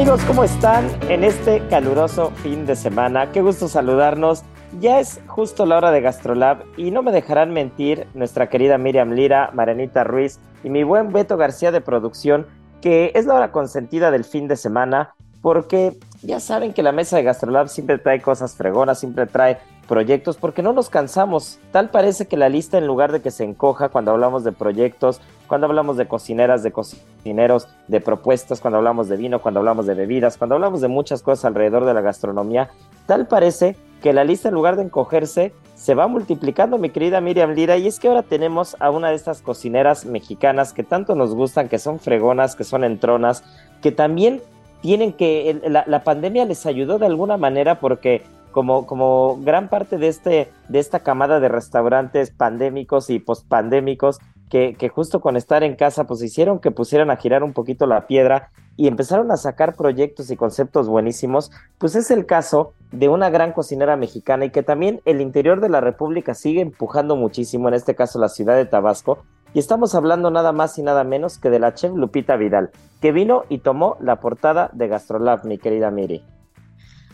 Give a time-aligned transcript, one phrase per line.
[0.00, 3.32] Amigos, ¿cómo están en este caluroso fin de semana?
[3.32, 4.44] Qué gusto saludarnos.
[4.80, 9.10] Ya es justo la hora de Gastrolab y no me dejarán mentir nuestra querida Miriam
[9.10, 12.46] Lira, Marianita Ruiz y mi buen Beto García de producción,
[12.80, 15.12] que es la hora consentida del fin de semana
[15.42, 19.58] porque ya saben que la mesa de Gastrolab siempre trae cosas fregonas, siempre trae
[19.90, 21.58] proyectos, porque no nos cansamos.
[21.72, 25.20] Tal parece que la lista, en lugar de que se encoja cuando hablamos de proyectos,
[25.48, 29.94] cuando hablamos de cocineras, de cocineros, de propuestas, cuando hablamos de vino, cuando hablamos de
[29.94, 32.70] bebidas, cuando hablamos de muchas cosas alrededor de la gastronomía,
[33.06, 37.50] tal parece que la lista, en lugar de encogerse, se va multiplicando, mi querida Miriam
[37.50, 41.34] Lira, y es que ahora tenemos a una de estas cocineras mexicanas que tanto nos
[41.34, 43.42] gustan, que son fregonas, que son entronas,
[43.82, 44.40] que también
[44.82, 50.52] tienen que, la, pandemia les ayudó de alguna manera porque como, gran parte de, este,
[50.68, 54.18] de esta camada de restaurantes pandémicos y pospandémicos,
[54.48, 57.86] que, que justo con estar en casa, pues hicieron que pusieran a girar un poquito
[57.86, 63.08] la piedra y empezaron a sacar proyectos y conceptos buenísimos, pues es el caso de
[63.08, 67.68] una gran cocinera mexicana y que también el interior de la República sigue empujando muchísimo,
[67.68, 69.18] en este caso la ciudad de Tabasco,
[69.52, 73.12] y estamos hablando nada más y nada menos que de la chef Lupita Vidal, que
[73.12, 76.24] vino y tomó la portada de Gastrolab, mi querida Miri.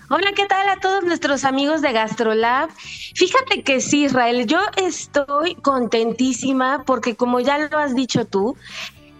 [0.09, 2.71] Hola, ¿qué tal a todos nuestros amigos de Gastrolab?
[3.17, 8.57] Fíjate que sí, Israel, yo estoy contentísima porque como ya lo has dicho tú,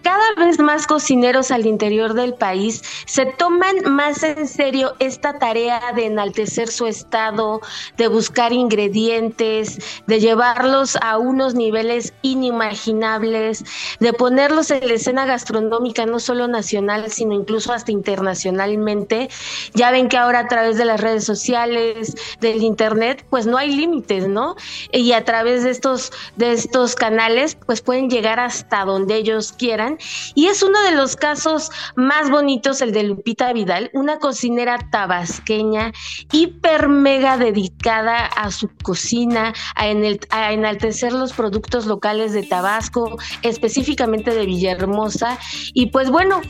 [0.07, 5.81] cada vez más cocineros al interior del país se toman más en serio esta tarea
[5.97, 7.61] de enaltecer su estado,
[7.97, 13.65] de buscar ingredientes, de llevarlos a unos niveles inimaginables,
[13.99, 19.29] de ponerlos en la escena gastronómica no solo nacional, sino incluso hasta internacionalmente.
[19.75, 23.75] Ya ven que ahora a través de las redes sociales, del internet, pues no hay
[23.75, 24.55] límites, ¿no?
[24.93, 29.96] Y a través de estos de estos canales, pues pueden llegar hasta donde ellos quieran
[30.35, 35.93] y es uno de los casos más bonitos el de Lupita Vidal, una cocinera tabasqueña
[36.33, 39.89] hiper mega dedicada a su cocina, a,
[40.53, 45.39] enaltecer los productos locales de Tabasco, específicamente de Villahermosa.
[45.75, 46.41] Y pues bueno,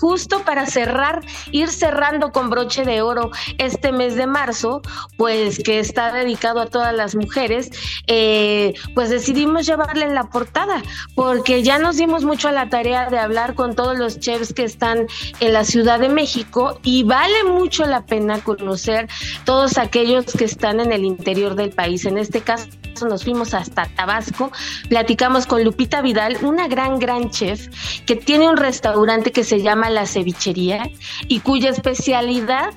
[0.00, 1.20] justo para cerrar,
[1.52, 4.82] ir cerrando con broche de oro este mes de marzo,
[5.16, 7.70] pues que está dedicado a todas las mujeres,
[8.06, 10.82] eh, pues decidimos llevarle en la portada,
[11.14, 14.64] porque ya nos dimos mucho a la tarea de hablar con todos los chefs que
[14.64, 15.06] están
[15.40, 19.08] en la Ciudad de México y vale mucho la pena conocer
[19.44, 22.06] todos aquellos que están en el interior del país.
[22.06, 22.66] En este caso
[23.06, 24.50] nos fuimos hasta Tabasco,
[24.88, 27.68] platicamos con Lupita Vidal, una gran, gran chef
[28.06, 30.90] que tiene un restaurante que se llama La Cevichería
[31.28, 32.70] y cuya especialidad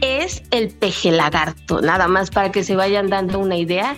[0.00, 3.96] es el peje lagarto, nada más para que se vayan dando una idea.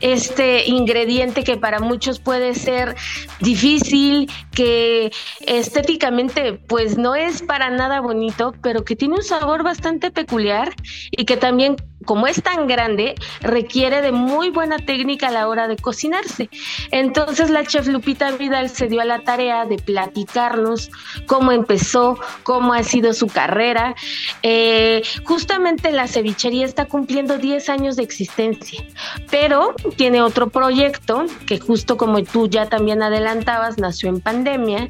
[0.00, 2.96] Este ingrediente que para muchos puede ser
[3.40, 5.12] difícil, que
[5.46, 10.74] estéticamente pues no es para nada bonito, pero que tiene un sabor bastante peculiar
[11.10, 15.68] y que también como es tan grande, requiere de muy buena técnica a la hora
[15.68, 16.48] de cocinarse.
[16.90, 20.90] Entonces la chef Lupita Vidal se dio a la tarea de platicarnos
[21.26, 23.94] cómo empezó, cómo ha sido su carrera.
[24.42, 28.84] Eh, justamente la cevichería está cumpliendo 10 años de existencia,
[29.30, 34.88] pero tiene otro proyecto que justo como tú ya también adelantabas, nació en pandemia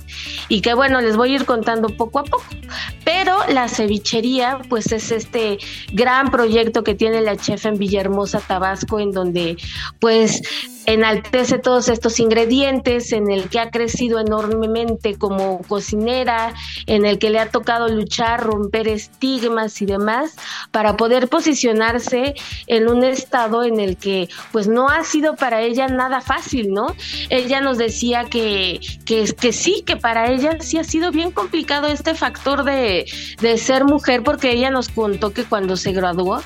[0.48, 2.44] y que bueno, les voy a ir contando poco a poco.
[3.04, 5.58] Pero la cevichería pues es este
[5.92, 9.56] gran proyecto que tiene la chef en Villahermosa, Tabasco, en donde
[10.00, 10.42] pues
[10.86, 16.54] enaltece todos estos ingredientes, en el que ha crecido enormemente como cocinera,
[16.86, 20.36] en el que le ha tocado luchar, romper estigmas y demás,
[20.70, 22.34] para poder posicionarse
[22.66, 26.94] en un estado en el que pues no ha sido para ella nada fácil, ¿no?
[27.30, 31.88] Ella nos decía que, que, que sí, que para ella sí ha sido bien complicado
[31.88, 33.06] este factor de,
[33.40, 36.42] de ser mujer, porque ella nos contó que cuando se graduó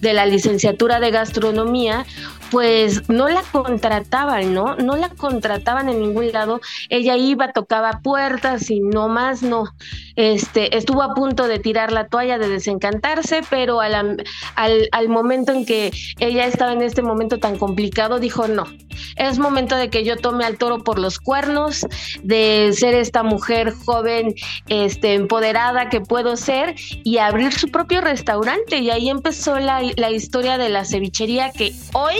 [0.00, 2.06] de la licenciatura de gastronomía,
[2.50, 4.76] pues no la contrataban, ¿no?
[4.76, 6.60] No la contrataban en ningún lado.
[6.88, 9.64] Ella iba, tocaba puertas y no más, no.
[10.16, 14.24] Este, estuvo a punto de tirar la toalla, de desencantarse, pero al,
[14.54, 18.64] al, al momento en que ella estaba en este momento tan complicado, dijo, no,
[19.16, 21.86] es momento de que yo tome al toro por los cuernos,
[22.22, 24.34] de ser esta mujer joven,
[24.68, 26.74] este, empoderada que puedo ser
[27.04, 28.78] y abrir su propio restaurante.
[28.78, 32.16] Y ahí empezó la, la historia de la cevichería que hoy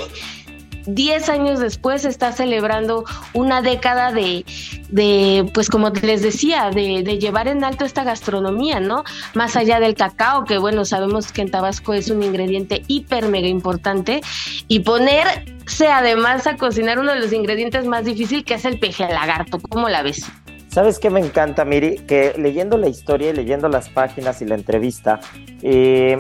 [0.89, 3.05] 10 años después está celebrando
[3.35, 4.45] una década de,
[4.89, 9.05] de pues como les decía, de, llevar en alto esta gastronomía, ¿no?
[9.35, 13.49] Más allá del cacao, que bueno, sabemos que en Tabasco es un ingrediente hiper mega
[13.49, 14.21] importante,
[14.67, 19.07] y ponerse además a cocinar uno de los ingredientes más difíciles, que es el peje
[19.09, 19.59] lagarto.
[19.59, 20.25] ¿Cómo la ves?
[20.69, 21.99] ¿Sabes qué me encanta, Miri?
[22.01, 25.21] Que leyendo la historia y leyendo las páginas y la entrevista,
[25.63, 26.19] eh,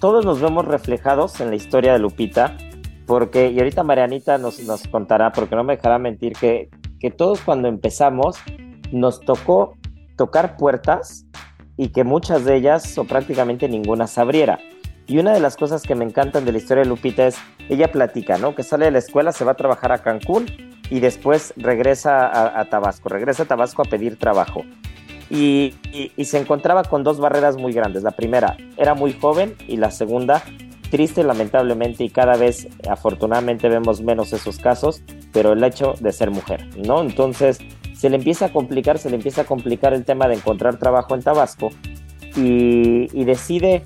[0.00, 2.56] todos nos vemos reflejados en la historia de Lupita
[3.10, 6.70] porque, y ahorita Marianita nos, nos contará, porque no me dejará mentir, que,
[7.00, 8.36] que todos cuando empezamos
[8.92, 9.74] nos tocó
[10.16, 11.26] tocar puertas
[11.76, 14.60] y que muchas de ellas o prácticamente ninguna se abriera.
[15.08, 17.36] Y una de las cosas que me encantan de la historia de Lupita es,
[17.68, 18.54] ella platica, ¿no?
[18.54, 20.46] Que sale de la escuela, se va a trabajar a Cancún
[20.88, 24.62] y después regresa a, Tabasco, regresa a Tabasco a pedir trabajo.
[25.28, 25.74] Y,
[26.16, 28.04] y, se encontraba con dos barreras muy grandes.
[28.04, 30.44] La primera, era muy joven y la segunda,
[30.90, 35.02] triste lamentablemente y cada vez afortunadamente vemos menos esos casos,
[35.32, 37.00] pero el hecho de ser mujer, ¿no?
[37.00, 37.58] Entonces
[37.96, 41.14] se le empieza a complicar, se le empieza a complicar el tema de encontrar trabajo
[41.14, 41.70] en Tabasco
[42.36, 43.84] y, decide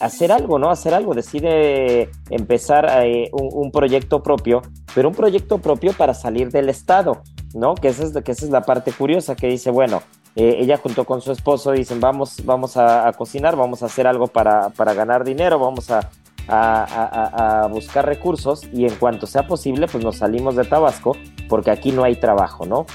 [0.00, 0.70] hacer algo, ¿no?
[0.70, 4.62] Hacer algo, decide empezar eh, un, proyecto propio,
[4.94, 7.22] pero un proyecto propio para salir del Estado,
[7.54, 7.74] ¿no?
[7.74, 10.02] Que esa es, que esa es la parte curiosa, que dice, bueno,
[10.36, 14.06] eh, ella junto con su esposo dicen, vamos, vamos a, a cocinar, vamos a hacer
[14.06, 16.10] algo para, para ganar dinero, vamos a,
[16.48, 21.16] a, buscar recursos y en cuanto sea posible, pues nos salimos de Tabasco
[21.48, 22.86] porque aquí no hay trabajo, ¿no?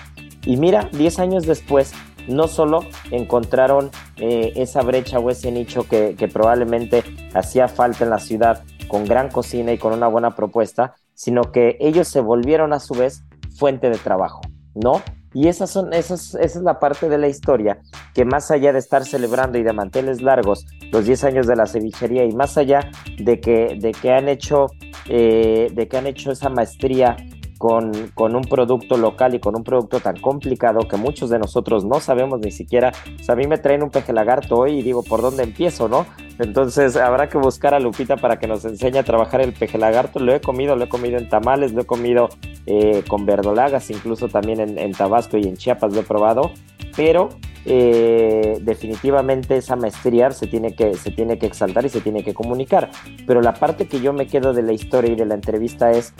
[0.45, 1.93] Y mira, 10 años después,
[2.27, 7.03] no solo encontraron eh, esa brecha o ese nicho que probablemente
[7.33, 11.77] hacía falta en la ciudad con gran cocina y con una buena propuesta, sino que
[11.79, 13.23] ellos se volvieron a su vez
[13.57, 14.41] fuente de trabajo,
[14.75, 15.01] ¿no?
[15.33, 17.79] Y esas son, esas, esa es la parte de la historia
[18.13, 21.67] que más allá de estar celebrando y de manteles largos los 10 años de la
[21.67, 22.89] cevichería y más allá
[23.19, 24.67] de que, de que han hecho
[25.07, 27.17] eh, de que han hecho esa maestría
[27.59, 31.83] con, con, un producto local y con un producto tan complicado que muchos de nosotros
[31.83, 32.93] no sabemos ni siquiera.
[33.19, 35.89] O sea, a mí me traen un peje lagarto hoy y digo, ¿por dónde empiezo,
[35.89, 36.05] no?
[36.39, 40.19] Entonces habrá que buscar a Lupita para que nos enseñe a trabajar el peje lagarto.
[40.19, 42.29] Lo he comido, lo he comido en tamales, lo he comido
[42.65, 46.51] eh, con verdolagas, incluso también en, en, Tabasco y en Chiapas lo he probado.
[46.95, 47.27] Pero
[47.65, 52.33] eh, definitivamente esa maestría se tiene, que, se tiene que exaltar y se tiene que
[52.33, 52.89] comunicar.
[53.27, 56.13] Pero la parte que yo me quedo de la historia y de la entrevista es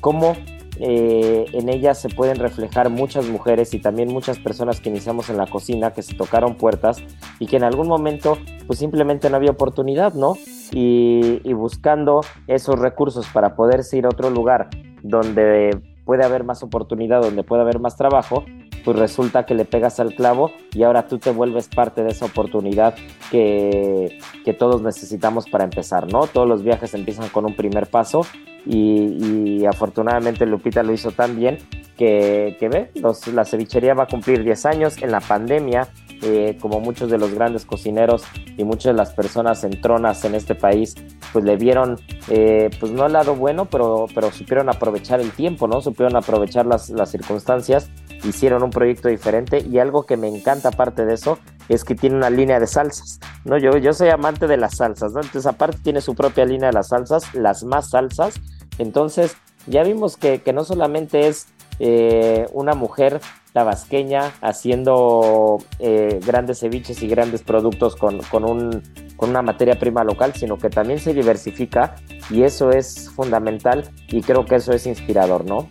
[0.00, 0.34] cómo
[0.80, 5.36] eh, en ella se pueden reflejar muchas mujeres y también muchas personas que iniciamos en
[5.36, 7.02] la cocina, que se tocaron puertas
[7.38, 10.36] y que en algún momento pues simplemente no había oportunidad, ¿no?
[10.72, 14.68] Y, y buscando esos recursos para poderse ir a otro lugar
[15.02, 18.44] donde puede haber más oportunidad, donde puede haber más trabajo,
[18.84, 22.26] pues resulta que le pegas al clavo y ahora tú te vuelves parte de esa
[22.26, 22.94] oportunidad
[23.30, 26.26] que, que todos necesitamos para empezar, ¿no?
[26.26, 28.22] Todos los viajes empiezan con un primer paso
[28.64, 31.58] y, afortunadamente Lupita lo hizo tan bien
[31.96, 32.90] que, que ve,
[33.32, 35.88] la cevichería va a cumplir 10 años en la pandemia.
[36.20, 38.24] Eh, como muchos de los grandes cocineros
[38.56, 40.96] y muchas de las personas en tronas en este país,
[41.32, 41.96] pues le vieron,
[42.28, 45.80] eh, pues no el lado bueno, pero, pero supieron aprovechar el tiempo, ¿no?
[45.80, 47.88] Supieron aprovechar las, las circunstancias,
[48.24, 52.16] hicieron un proyecto diferente y algo que me encanta aparte de eso es que tiene
[52.16, 53.20] una línea de salsas.
[53.44, 55.20] No, yo, yo soy amante de las salsas, ¿no?
[55.20, 58.34] Entonces, aparte tiene su propia línea de las salsas, las más salsas.
[58.78, 61.48] Entonces, ya vimos que, que no solamente es
[61.78, 63.20] eh, una mujer
[63.52, 68.82] tabasqueña haciendo eh, grandes ceviches y grandes productos con, con, un,
[69.16, 71.96] con una materia prima local, sino que también se diversifica
[72.30, 75.68] y eso es fundamental y creo que eso es inspirador, ¿no?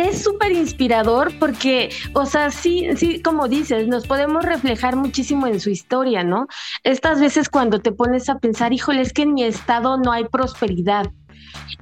[0.00, 5.60] Es súper inspirador porque, o sea, sí, sí, como dices, nos podemos reflejar muchísimo en
[5.60, 6.46] su historia, ¿no?
[6.82, 10.24] Estas veces cuando te pones a pensar, híjole, es que en mi estado no hay
[10.24, 11.10] prosperidad.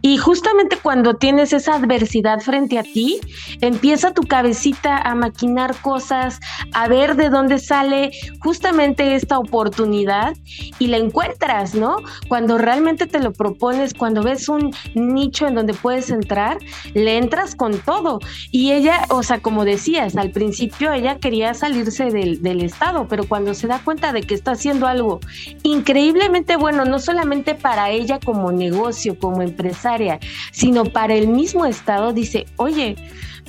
[0.00, 3.20] Y justamente cuando tienes esa adversidad frente a ti,
[3.60, 6.40] empieza tu cabecita a maquinar cosas,
[6.72, 10.34] a ver de dónde sale justamente esta oportunidad
[10.78, 11.96] y la encuentras, ¿no?
[12.28, 16.58] Cuando realmente te lo propones, cuando ves un nicho en donde puedes entrar,
[16.94, 18.20] le entras con todo.
[18.50, 23.26] Y ella, o sea, como decías, al principio ella quería salirse del, del Estado, pero
[23.26, 25.20] cuando se da cuenta de que está haciendo algo
[25.62, 29.42] increíblemente bueno, no solamente para ella como negocio, como
[29.78, 30.18] empresaria,
[30.52, 32.96] sino para el mismo Estado, dice, oye,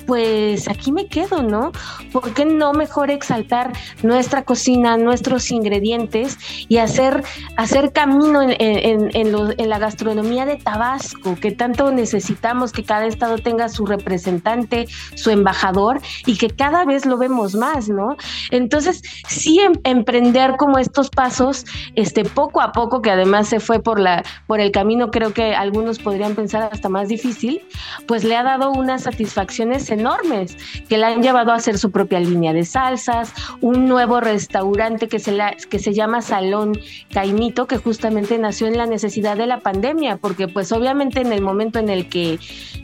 [0.06, 1.72] pues aquí me quedo, ¿no?
[2.12, 6.38] ¿Por qué no mejor exaltar nuestra cocina, nuestros ingredientes
[6.68, 7.22] y hacer,
[7.56, 13.68] hacer camino en, en, la gastronomía de Tabasco, que tanto necesitamos que cada estado tenga
[13.68, 18.16] su representante, su embajador y que cada vez lo vemos más, ¿no?
[18.50, 21.64] Entonces, sí em, emprender como estos pasos,
[21.94, 25.54] este, poco a poco, que además se fue por, la, por el camino, creo que
[25.54, 27.62] algunos podrían pensar hasta más difícil,
[28.06, 30.56] pues le ha dado unas satisfacciones enormes
[30.88, 35.18] que la han llevado a hacer su propia línea de salsas, un nuevo restaurante que
[35.18, 36.78] se, la, que se llama Salón
[37.12, 41.42] Caimito, que justamente nació en la necesidad de la pandemia, porque pues obviamente en el
[41.42, 42.38] momento en el que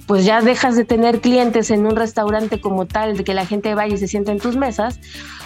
[0.07, 3.75] pues ya dejas de tener clientes en un restaurante como tal, de que la gente
[3.75, 5.01] vaya y se sienta en tus mesas,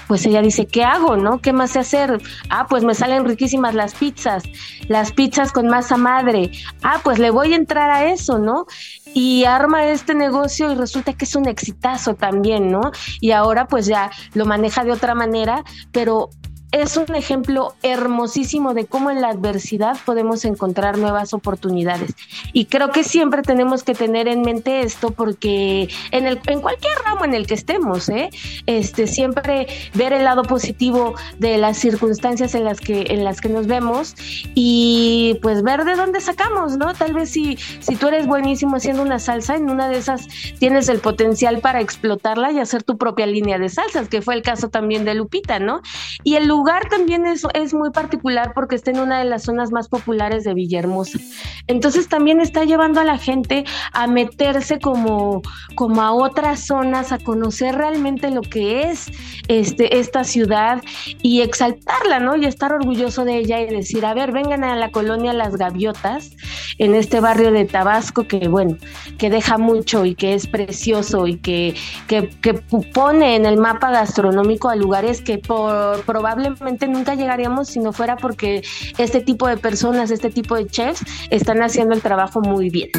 [0.06, 1.40] pues ella dice, ¿qué hago, no?
[1.40, 2.20] ¿Qué más sé hacer?
[2.48, 4.42] Ah, pues me salen riquísimas las pizzas,
[4.88, 6.50] las pizzas con masa madre.
[6.82, 8.66] Ah, pues le voy a entrar a eso, ¿no?
[9.14, 12.80] y arma este negocio y resulta que es un exitazo también, ¿no?
[13.20, 16.30] Y ahora pues ya lo maneja de otra manera, pero
[16.72, 22.14] es un ejemplo hermosísimo de cómo en la adversidad podemos encontrar nuevas oportunidades.
[22.52, 26.92] Y creo que siempre tenemos que tener en mente esto porque en, el, en cualquier
[27.04, 28.30] ramo en el que estemos, ¿eh?
[28.66, 33.48] este, siempre ver el lado positivo de las circunstancias en las que, en las que
[33.48, 34.14] nos vemos
[34.54, 36.94] y pues ver de dónde sacamos, ¿no?
[36.94, 40.28] Tal vez si, si tú eres buenísimo haciendo una salsa, en una de esas
[40.60, 44.42] tienes el potencial para explotarla y hacer tu propia línea de salsas, que fue el
[44.42, 45.82] caso también de Lupita, ¿no?
[46.22, 49.70] Y el lugar también es, es muy particular porque está en una de las zonas
[49.70, 51.18] más populares de Villahermosa.
[51.66, 55.42] Entonces también está llevando a la gente a meterse como,
[55.74, 59.06] como a otras zonas, a conocer realmente lo que es
[59.48, 60.82] este, esta ciudad
[61.22, 62.36] y exaltarla, ¿no?
[62.36, 66.30] Y estar orgulloso de ella y decir, a ver, vengan a la colonia Las Gaviotas,
[66.78, 68.76] en este barrio de Tabasco que, bueno,
[69.18, 71.74] que deja mucho y que es precioso y que,
[72.06, 76.49] que, que pone en el mapa gastronómico a lugares que por, probablemente
[76.88, 78.62] nunca llegaríamos si no fuera porque
[78.98, 82.90] este tipo de personas, este tipo de chefs están haciendo el trabajo muy bien.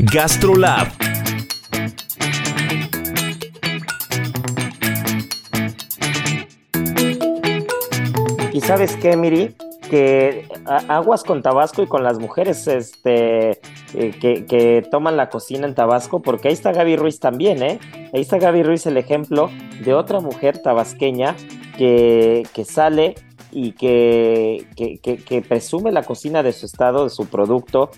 [0.00, 0.88] GastroLab.
[8.52, 9.54] Y sabes qué, Miri,
[9.88, 10.46] que
[10.88, 13.50] aguas con Tabasco y con las mujeres este,
[13.94, 17.80] eh, que, que, toman la cocina en Tabasco, porque ahí está Gaby Ruiz también, ¿eh?
[18.12, 19.50] Ahí está Gaby Ruiz, el ejemplo
[19.84, 21.34] de otra mujer tabasqueña
[21.76, 23.14] que, sale
[23.50, 27.90] y que, que, presume la cocina de su estado, de su producto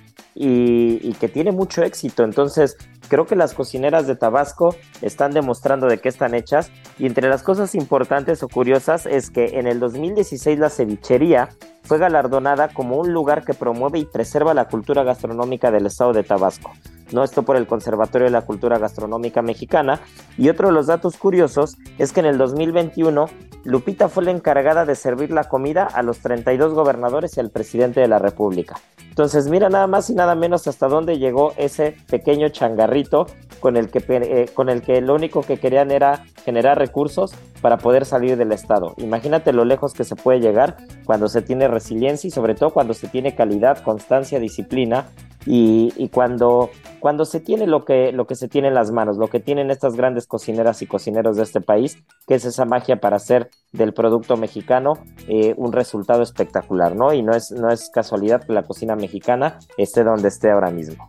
[0.42, 2.24] y, que tiene mucho éxito.
[2.24, 2.78] Entonces,
[3.08, 6.70] creo que las cocineras de Tabasco están demostrando de qué están hechas.
[6.98, 11.50] Y entre las cosas importantes o curiosas es que en el 2016 la cevichería
[11.82, 16.22] fue galardonada como un lugar que promueve y preserva la cultura gastronómica del estado de
[16.22, 16.72] Tabasco.
[17.12, 17.22] ¿no?
[17.22, 20.00] Esto por el Conservatorio de la Cultura Gastronómica Mexicana.
[20.38, 23.26] Y otro de los datos curiosos es que en el 2021
[23.64, 28.00] Lupita fue la encargada de servir la comida a los 32 gobernadores y al presidente
[28.00, 28.76] de la República.
[29.20, 33.26] Entonces, mira nada más y nada menos hasta dónde llegó ese pequeño changarrito
[33.60, 37.76] con el que, eh, con el que lo único que querían era generar recursos para
[37.76, 38.94] poder salir del Estado.
[38.96, 42.94] Imagínate lo lejos que se puede llegar cuando se tiene resiliencia y sobre todo cuando
[42.94, 45.08] se tiene calidad, constancia, disciplina
[45.46, 46.70] y, cuando,
[47.00, 49.70] cuando se tiene lo que, lo que se tiene en las manos, lo que tienen
[49.70, 53.94] estas grandes cocineras y cocineros de este país, que es esa magia para hacer del
[53.94, 54.94] producto mexicano
[55.28, 57.12] eh, un resultado espectacular, ¿no?
[57.12, 61.08] Y no es, no es casualidad que la cocina mexicana esté donde esté ahora mismo.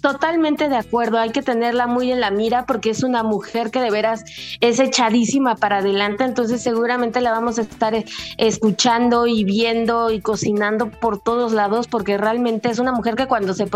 [0.00, 1.18] Totalmente de acuerdo.
[1.18, 4.24] Hay que tenerla muy en la mira porque es una mujer que de veras
[4.60, 6.24] es echadísima para adelante.
[6.24, 8.04] Entonces, seguramente la vamos a estar eh,
[8.36, 13.54] escuchando y viendo y cocinando por todos lados porque realmente es una mujer que cuando
[13.54, 13.68] se,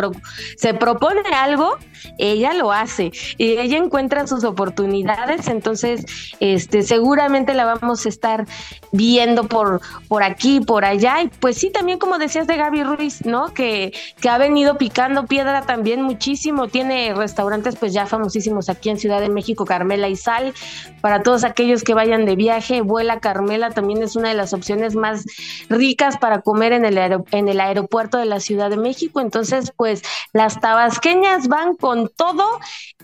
[0.57, 1.77] se propone algo,
[2.19, 5.49] ella lo hace y ella encuentra sus oportunidades.
[5.49, 6.05] Entonces,
[6.41, 8.47] este, seguramente la vamos a estar
[8.93, 11.23] viendo por, por aquí, por allá.
[11.23, 13.53] Y pues sí, también como decías de Gaby Ruiz, ¿no?
[13.53, 16.69] Que, que ha venido picando piedra también muchísimo.
[16.69, 20.55] Tiene restaurantes pues ya famosísimos aquí en Ciudad de México, Carmela y Sal.
[21.01, 24.95] Para todos aquellos que vayan de viaje, Vuela Carmela también es una de las opciones
[24.95, 25.25] más
[25.69, 26.99] ricas para comer en el,
[27.33, 29.21] en el aeropuerto de la Ciudad de México.
[29.21, 30.03] Entonces, pues
[30.33, 32.45] las tabasqueñas van con todo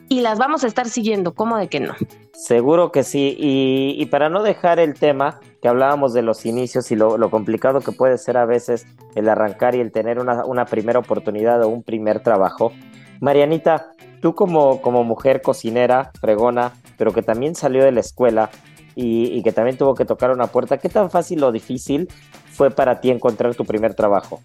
[0.08, 1.34] y las vamos a estar siguiendo.
[1.34, 1.94] ¿Cómo de que no?
[2.32, 3.36] Seguro que sí.
[3.38, 7.92] Y, para no dejar el tema que hablábamos de los inicios y lo, complicado que
[7.92, 11.82] puede ser a veces el arrancar y el tener una, una primera oportunidad o un
[11.82, 12.72] primer trabajo,
[13.20, 18.50] Marianita, tú como, como mujer cocinera, fregona, pero que también salió de la escuela
[18.94, 22.08] y, que también tuvo que tocar una puerta, ¿qué tan fácil o difícil
[22.50, 24.40] fue para ti encontrar tu primer trabajo?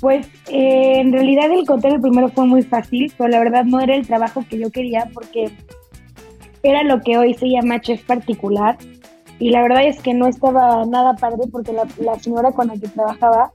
[0.00, 3.80] Pues eh, en realidad el encontrar el primero fue muy fácil, pero la verdad no
[3.80, 5.50] era el trabajo que yo quería porque
[6.62, 8.76] era lo que hoy se llama chef particular
[9.38, 12.74] y la verdad es que no estaba nada padre porque la, la señora con la
[12.74, 13.52] que trabajaba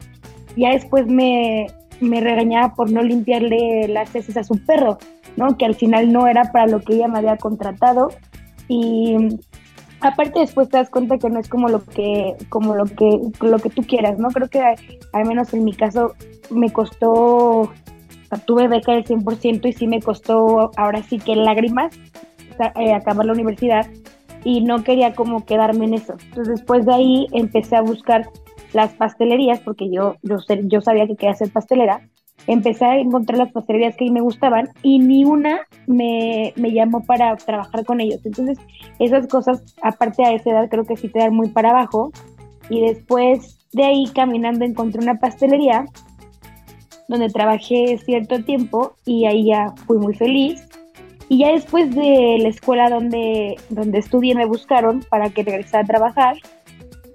[0.56, 1.68] ya después me,
[2.00, 4.98] me regañaba por no limpiarle las heces a su perro,
[5.36, 5.58] ¿no?
[5.58, 8.10] Que al final no era para lo que ella me había contratado.
[8.68, 9.16] Y
[10.02, 13.60] aparte después te das cuenta que no es como lo que, como lo que, lo
[13.60, 14.30] que tú quieras, ¿no?
[14.30, 14.62] Creo que
[15.14, 16.14] al menos en mi caso
[16.50, 17.72] me costó,
[18.46, 21.96] tuve beca del 100% y sí me costó ahora sí que lágrimas
[22.76, 23.88] eh, acabar la universidad
[24.44, 26.16] y no quería como quedarme en eso.
[26.30, 28.30] Entonces después de ahí empecé a buscar
[28.74, 32.02] las pastelerías, porque yo, yo, yo sabía que quería ser pastelera,
[32.46, 37.36] empecé a encontrar las pastelerías que me gustaban y ni una me, me, llamó para
[37.36, 38.26] trabajar con ellos.
[38.26, 38.58] Entonces,
[39.00, 42.12] esas cosas, aparte a esa edad, creo que sí te dan muy para abajo.
[42.70, 45.86] Y después de ahí, caminando, encontré una pastelería
[47.08, 50.68] donde trabajé cierto tiempo y ahí ya fui muy feliz.
[51.30, 55.88] Y ya después de la escuela donde, donde estudié me buscaron para que regresara a
[55.88, 56.38] trabajar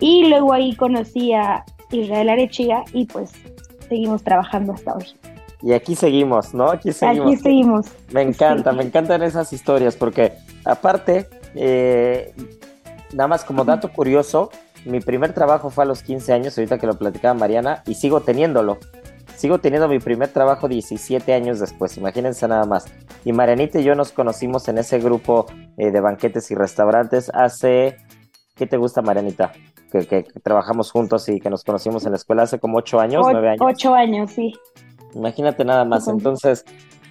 [0.03, 3.31] y luego ahí conocí a Israel Arechiga y pues
[3.88, 5.05] seguimos trabajando hasta hoy.
[5.62, 6.71] Y aquí seguimos, ¿no?
[6.71, 7.29] Aquí seguimos.
[7.29, 7.87] Aquí seguimos.
[8.12, 10.33] Me encanta, me encantan esas historias porque
[10.65, 12.35] aparte, eh,
[13.12, 14.51] nada más como dato curioso,
[14.85, 18.23] mi primer trabajo fue a los 15 años, ahorita que lo platicaba Mariana, y sigo
[18.23, 18.79] teniéndolo.
[19.37, 22.87] Sigo teniendo mi primer trabajo 17 años después, imagínense nada más.
[23.25, 27.99] Y Marianita y yo nos conocimos en ese grupo eh, de banquetes y restaurantes hace,
[28.57, 29.53] ¿qué te gusta Marianita?
[29.92, 33.50] Que, trabajamos juntos y que nos conocimos en la escuela hace como ocho años, nueve
[33.50, 33.61] años.
[33.64, 34.52] Ocho años, sí.
[35.14, 36.09] Imagínate nada más.
[36.09, 36.64] Entonces,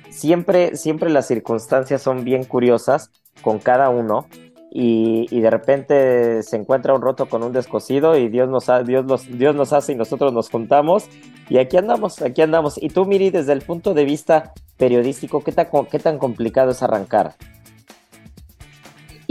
[0.09, 4.25] siempre, siempre las circunstancias son bien curiosas con cada uno.
[4.73, 9.53] Y, de repente se encuentra un roto con un descosido y Dios nos, Dios, Dios
[9.53, 11.09] nos hace y nosotros nos juntamos
[11.49, 12.81] y aquí andamos, aquí andamos.
[12.81, 16.81] Y tú, Miri, desde el punto de vista periodístico, ¿qué tan, qué tan complicado es
[16.81, 17.35] arrancar?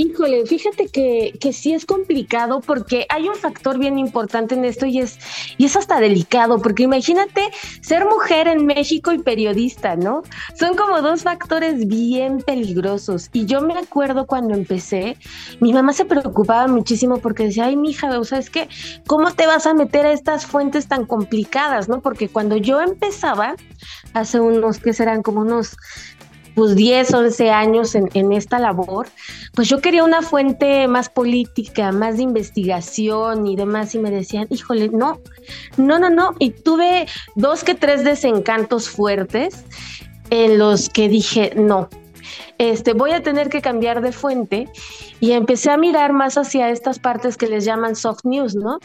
[0.02, 4.86] Híjole, fíjate que, que sí es complicado porque hay un factor bien importante en esto
[4.86, 5.18] y es,
[5.58, 7.50] y es hasta delicado, porque imagínate
[7.82, 10.22] ser mujer en México y periodista, ¿no?
[10.58, 13.28] Son como dos factores bien peligrosos.
[13.34, 15.18] Y yo me acuerdo cuando empecé,
[15.60, 18.70] mi mamá se preocupaba muchísimo porque decía, ay, mija, o sea, es que,
[19.06, 22.00] ¿cómo te vas a meter a estas fuentes tan complicadas, no?
[22.00, 23.54] Porque cuando yo empezaba,
[24.14, 25.76] hace unos, que serán como unos
[26.60, 29.08] pues 10, 11 años en, en, esta labor,
[29.54, 34.46] pues yo quería una fuente más política, más de investigación y demás, y me decían,
[34.50, 35.20] híjole, no,
[35.78, 39.64] no, no, no, y tuve dos que tres desencantos fuertes
[40.28, 41.88] en los que dije, no,
[42.60, 44.68] este, voy a tener que cambiar de fuente
[45.18, 48.80] y empecé a mirar más hacia estas partes que les llaman soft news, ¿no?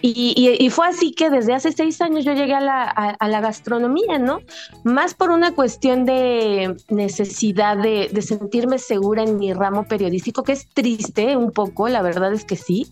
[0.00, 4.40] Y, fue así que desde hace seis años yo llegué a la, gastronomía, ¿no?
[4.82, 10.52] Más por una cuestión de necesidad de, de, sentirme segura en mi ramo periodístico, que
[10.52, 12.86] es triste un poco, la verdad es que sí,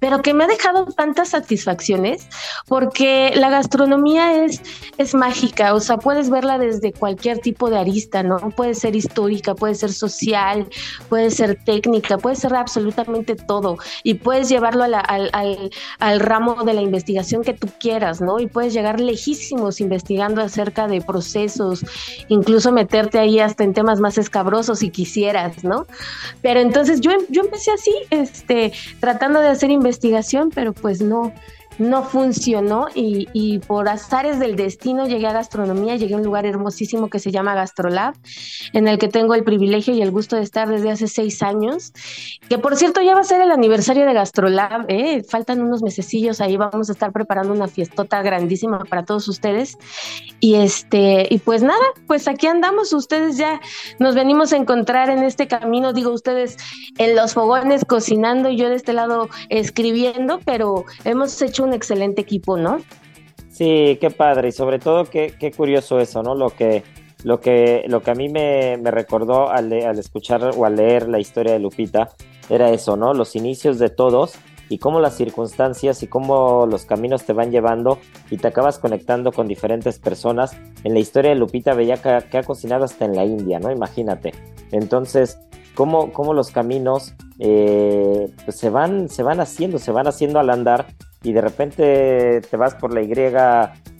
[0.00, 2.28] pero que me ha dejado tantas satisfacciones
[2.66, 4.60] porque la gastronomía es,
[4.96, 8.38] es mágica, o sea, puedes verla desde cualquier tipo de arista, ¿no?
[8.50, 10.68] Puede ser histórica, puede ser social,
[11.08, 16.74] puede ser técnica, puede ser absolutamente todo y puedes llevarlo al, al, al ramo de
[16.74, 18.38] la investigación que tú quieras, ¿no?
[18.38, 21.84] Y puedes llegar lejísimos investigando acerca de procesos,
[22.28, 25.86] incluso meterte ahí hasta en temas más escabrosos si quisieras, ¿no?
[26.42, 31.32] Pero entonces yo, yo empecé así, este, tratando de hacer investigación, pero pues no,
[31.78, 37.08] no funcionó y, por azares del destino llegué a gastronomía, llegué a un lugar hermosísimo
[37.08, 38.14] que se llama Gastrolab,
[38.72, 41.92] en el que tengo el privilegio y el gusto de estar desde hace seis años,
[42.48, 45.22] que por cierto ya va a ser el aniversario de Gastrolab, ¿eh?
[45.28, 49.78] faltan unos mesecillos ahí, vamos a estar preparando una fiestota grandísima para todos ustedes
[50.40, 53.60] y este, y pues nada, pues aquí andamos, ustedes ya
[53.98, 56.56] nos venimos a encontrar en este camino, digo ustedes
[56.98, 62.22] en los fogones cocinando y yo de este lado escribiendo, pero hemos hecho un excelente
[62.22, 62.78] equipo, ¿no?
[63.50, 66.34] Sí, qué padre y sobre todo qué, qué curioso eso, ¿no?
[66.34, 66.82] Lo que,
[67.24, 71.08] lo que, lo que a mí me, me recordó al, al escuchar o al leer
[71.08, 72.08] la historia de Lupita
[72.48, 73.14] era eso, ¿no?
[73.14, 77.98] Los inicios de todos y cómo las circunstancias y cómo los caminos te van llevando
[78.30, 80.56] y te acabas conectando con diferentes personas.
[80.84, 83.70] En la historia de Lupita veía que, ha cocinado hasta en la India, ¿no?
[83.70, 84.32] Imagínate.
[84.72, 85.38] Entonces,
[85.74, 90.50] cómo, cómo los caminos eh, pues se, van, se van haciendo, se van haciendo al
[90.50, 90.86] andar
[91.28, 93.08] y de repente te vas por la Y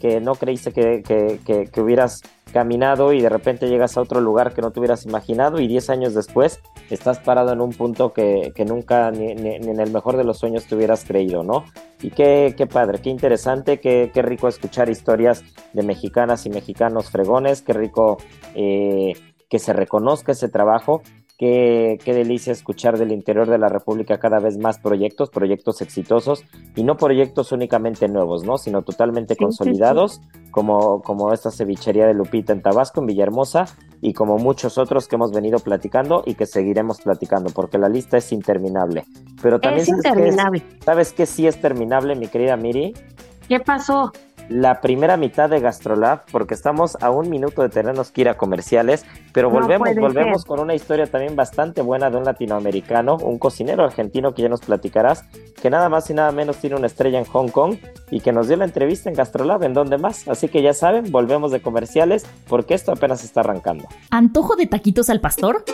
[0.01, 2.23] que no creíste que, que, hubieras
[2.55, 5.91] caminado y de repente llegas a otro lugar que no te hubieras imaginado y 10
[5.91, 10.38] años después estás parado en un punto que, nunca ni, en el mejor de los
[10.38, 11.67] sueños te hubieras creído, ¿no?
[12.01, 17.11] Y qué, qué padre, qué interesante, qué, qué, rico escuchar historias de mexicanas y mexicanos
[17.11, 18.17] fregones, qué rico
[18.55, 19.12] eh,
[19.51, 21.03] que se reconozca ese trabajo
[21.38, 26.42] Qué, qué, delicia escuchar del interior de la República cada vez más proyectos, proyectos exitosos
[26.74, 28.59] y no proyectos únicamente nuevos, ¿no?
[28.59, 30.20] Sino totalmente consolidados,
[30.51, 33.66] Como, como esta cevichería de Lupita en Tabasco, en Villahermosa,
[34.01, 38.16] y como muchos otros que hemos venido platicando y que seguiremos platicando, porque la lista
[38.16, 39.05] es interminable.
[39.40, 40.64] Pero también es interminable.
[40.85, 42.94] ¿Sabes qué sí es terminable, mi querida Miri?
[43.48, 44.12] ¿Qué pasó?
[44.49, 48.37] La primera mitad de Gastrolab, porque estamos a un minuto de tenernos que ir a
[48.37, 53.85] comerciales, pero volvemos, volvemos con una historia también bastante buena de un latinoamericano, un cocinero
[53.85, 55.25] argentino que ya nos platicarás,
[55.61, 57.77] que nada más y nada menos tiene una estrella en Hong Kong
[58.11, 60.29] y que nos dio la entrevista en Gastrolab, en donde más.
[60.29, 63.87] Así que ya saben, volvemos de comerciales, porque esto apenas está arrancando.
[64.11, 65.65] ¿Antojo de taquitos al pastor?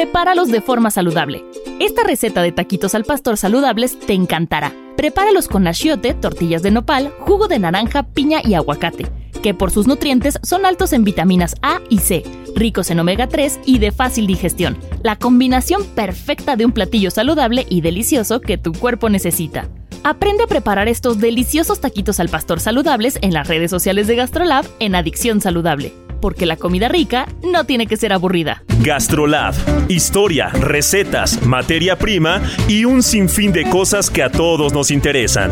[0.00, 1.44] Prepáralos de forma saludable.
[1.78, 4.72] Esta receta de taquitos al pastor saludables te encantará.
[4.96, 9.08] Prepáralos con achiote, tortillas de nopal, jugo de naranja, piña y aguacate,
[9.42, 12.22] que por sus nutrientes son altos en vitaminas A y C,
[12.54, 14.78] ricos en omega 3 y de fácil digestión.
[15.02, 19.68] La combinación perfecta de un platillo saludable y delicioso que tu cuerpo necesita.
[20.02, 24.64] Aprende a preparar estos deliciosos taquitos al pastor saludables en las redes sociales de GastroLab
[24.78, 28.62] en Adicción Saludable porque la comida rica no tiene que ser aburrida.
[28.82, 29.54] Gastrolab,
[29.88, 35.50] historia, recetas, materia prima y un sinfín de cosas que a todos nos interesan.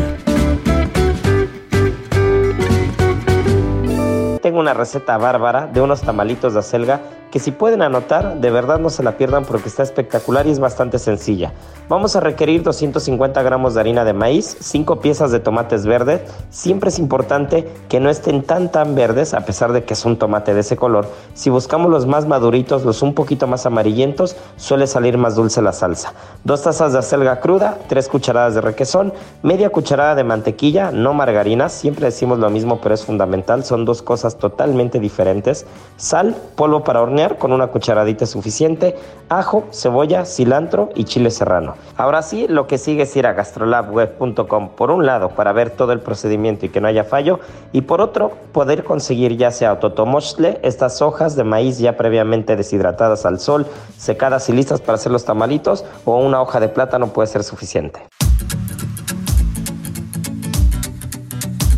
[4.41, 8.79] Tengo una receta bárbara de unos tamalitos de acelga que si pueden anotar, de verdad
[8.79, 11.53] no se la pierdan porque está espectacular y es bastante sencilla.
[11.87, 16.21] Vamos a requerir 250 gramos de harina de maíz, 5 piezas de tomates verdes.
[16.49, 20.17] Siempre es importante que no estén tan tan verdes a pesar de que es un
[20.17, 21.07] tomate de ese color.
[21.33, 25.71] Si buscamos los más maduritos, los un poquito más amarillentos, suele salir más dulce la
[25.71, 26.13] salsa.
[26.43, 29.13] Dos tazas de acelga cruda, 3 cucharadas de requesón,
[29.43, 34.01] media cucharada de mantequilla, no margarina, siempre decimos lo mismo pero es fundamental, son dos
[34.01, 35.65] cosas totalmente diferentes.
[35.97, 38.95] Sal, polvo para hornear con una cucharadita suficiente,
[39.27, 41.75] ajo, cebolla, cilantro y chile serrano.
[41.97, 45.91] Ahora sí, lo que sigue es ir a gastrolabweb.com por un lado para ver todo
[45.91, 47.39] el procedimiento y que no haya fallo
[47.73, 53.25] y por otro poder conseguir ya sea totomochle, estas hojas de maíz ya previamente deshidratadas
[53.25, 53.65] al sol,
[53.97, 57.99] secadas y listas para hacer los tamalitos o una hoja de plátano puede ser suficiente.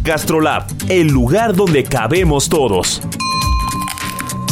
[0.03, 3.01] Gastrolab, el lugar donde cabemos todos.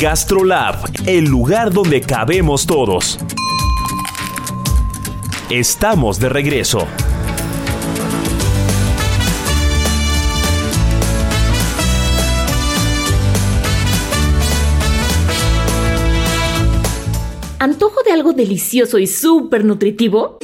[0.00, 3.18] Gastrolab, el lugar donde cabemos todos.
[5.50, 6.86] Estamos de regreso.
[17.58, 20.38] ¿Antojo de algo delicioso y súper nutritivo?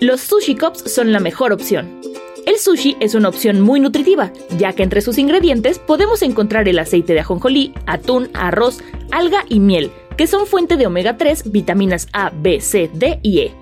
[0.00, 2.02] Los sushi cups son la mejor opción.
[2.50, 6.80] El sushi es una opción muy nutritiva, ya que entre sus ingredientes podemos encontrar el
[6.80, 8.80] aceite de ajonjolí, atún, arroz,
[9.12, 13.38] alga y miel, que son fuente de omega 3, vitaminas A, B, C, D y
[13.38, 13.54] E.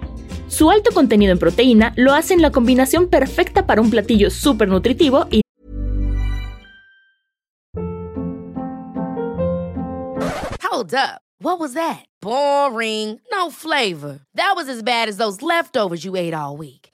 [0.47, 5.27] Su alto contenido en proteína lo hacen la combinación perfecta para un platillo súper nutritivo
[5.31, 5.43] y
[10.73, 11.21] Hold up.
[13.31, 14.21] No flavor.
[15.43, 16.88] Leftovers ate.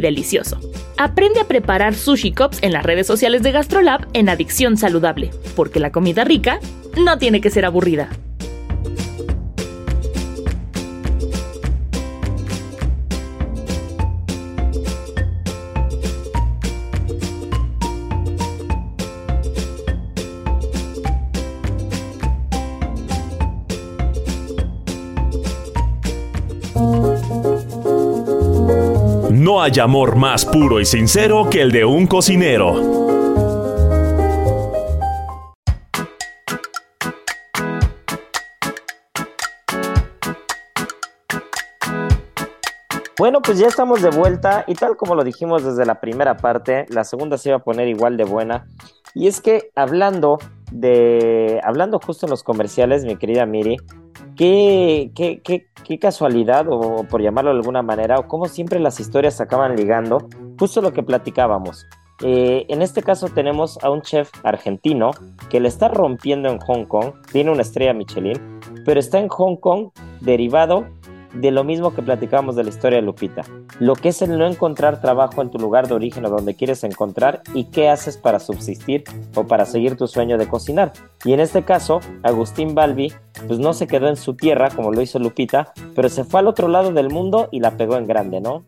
[0.00, 0.58] delicioso.
[0.96, 5.80] Aprende a preparar sushi cups en las redes sociales de GastroLab en Adicción Saludable, porque
[5.80, 6.60] la comida rica
[6.96, 8.10] no tiene que ser aburrida.
[29.50, 32.72] No hay amor más puro y sincero que el de un cocinero.
[43.18, 46.86] Bueno, pues ya estamos de vuelta y tal como lo dijimos desde la primera parte,
[46.88, 48.68] la segunda se iba a poner igual de buena.
[49.14, 50.38] Y es que hablando
[50.70, 53.76] de, hablando justo en los comerciales, mi querida Miri,
[54.36, 59.40] qué, qué, qué, casualidad, o por llamarlo de alguna manera, o cómo siempre las historias
[59.40, 60.28] acaban ligando,
[60.58, 61.86] justo lo que platicábamos.
[62.22, 65.12] Eh, en este caso tenemos a un chef argentino
[65.48, 69.56] que le está rompiendo en Hong Kong, tiene una estrella Michelin, pero está en Hong
[69.56, 69.88] Kong
[70.20, 70.86] derivado
[71.34, 73.42] de lo mismo que platicamos de la historia de Lupita.
[73.78, 76.84] Lo que es el no encontrar trabajo en tu lugar de origen o donde quieres
[76.84, 80.92] encontrar y qué haces para subsistir o para seguir tu sueño de cocinar.
[81.24, 83.12] Y en este caso, Agustín Balbi,
[83.46, 86.48] pues no se quedó en su tierra como lo hizo Lupita, pero se fue al
[86.48, 88.64] otro lado del mundo y la pegó en grande, ¿no?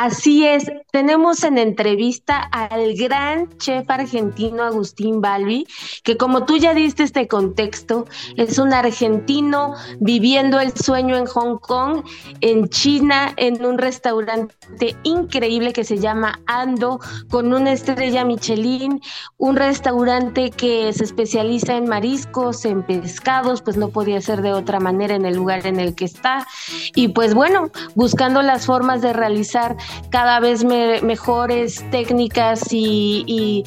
[0.00, 5.66] Así es, tenemos en entrevista al gran chef argentino Agustín Balbi,
[6.04, 8.06] que como tú ya diste este contexto,
[8.36, 12.04] es un argentino viviendo el sueño en Hong Kong,
[12.40, 14.54] en China, en un restaurante
[15.02, 19.00] increíble que se llama Ando, con una estrella Michelin,
[19.36, 24.78] un restaurante que se especializa en mariscos, en pescados, pues no podía ser de otra
[24.78, 26.46] manera en el lugar en el que está.
[26.94, 29.76] Y pues bueno, buscando las formas de realizar
[30.10, 33.64] cada vez mejores técnicas y,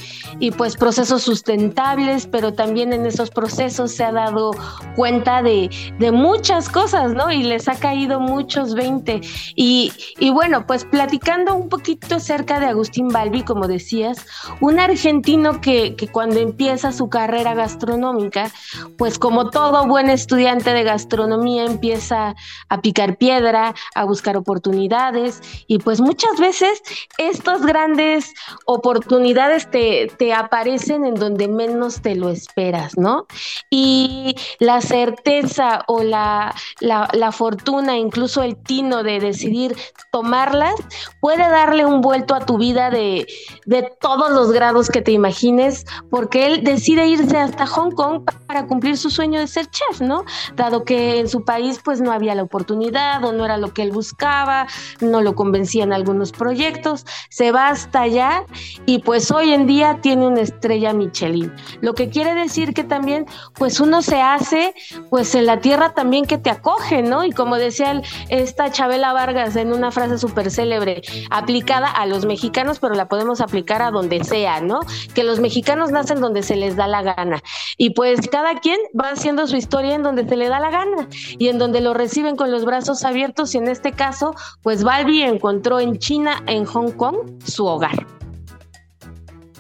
[0.58, 4.52] pues procesos sustentables, pero también en esos procesos se ha dado
[4.96, 5.70] cuenta de,
[6.12, 7.32] muchas cosas, ¿no?
[7.32, 9.22] Y les ha caído muchos 20.
[9.56, 9.92] Y,
[10.32, 14.26] bueno, pues platicando un poquito acerca de Agustín Balbi, como decías,
[14.60, 18.52] un argentino que, que cuando empieza su carrera gastronómica,
[18.98, 22.36] pues como todo buen estudiante de gastronomía empieza
[22.70, 26.84] a picar piedra, a buscar oportunidades y pues muchas veces
[27.18, 28.34] estas grandes
[28.66, 33.28] oportunidades te, te, aparecen en donde menos te lo esperas, ¿no?
[33.70, 39.78] Y la certeza o la, la, fortuna, incluso el tino de decidir
[40.12, 40.76] tomarlas,
[41.22, 43.26] puede darle un vuelto a tu vida de,
[43.66, 48.68] de todos los grados que te imagines, porque él decide irse hasta Hong Kong para
[48.68, 50.26] cumplir su sueño de ser chef, ¿no?
[50.58, 53.84] Dado que en su país pues no había la oportunidad o no era lo que
[53.84, 54.68] él buscaba,
[55.00, 58.44] no lo convencían algunos proyectos, se va hasta allá
[58.86, 61.54] y pues hoy en día tiene una estrella Michelin.
[61.82, 64.74] Lo que quiere decir que también pues uno se hace
[65.10, 67.24] pues en la tierra también que te acoge, ¿no?
[67.24, 72.80] Y como decía esta Chabela Vargas en una frase súper célebre, aplicada a los mexicanos,
[72.80, 74.80] pero la podemos aplicar a donde sea, ¿no?
[75.14, 77.42] Que los mexicanos nacen donde se les da la gana.
[77.78, 81.08] Y pues cada quien va haciendo su historia en donde se le da la gana
[81.38, 85.22] y en donde lo reciben con los brazos abiertos y en este caso, pues Balbi
[85.22, 88.06] encontró en China, en Hong Kong, su hogar.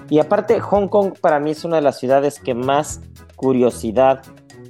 [0.10, 3.02] Y aparte, Hong Kong para mí es una de las ciudades que más
[3.36, 4.22] curiosidad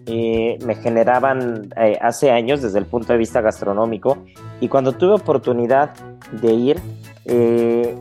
[0.05, 4.17] eh, me generaban eh, hace años desde el punto de vista gastronómico.
[4.59, 5.93] Y cuando tuve oportunidad
[6.31, 6.79] de ir,
[7.25, 7.97] eh,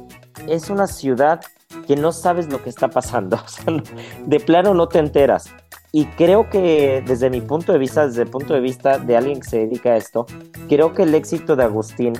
[0.49, 1.41] es una ciudad
[1.87, 3.39] que no sabes lo que está pasando.
[4.27, 5.51] de plano no te enteras.
[5.92, 9.40] Y creo que desde mi punto de vista, desde el punto de vista de alguien
[9.40, 10.26] que se dedica a esto,
[10.68, 12.12] creo que el éxito de Agustín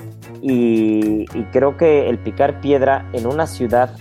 [0.43, 3.97] y, creo que el picar piedra en una ciudad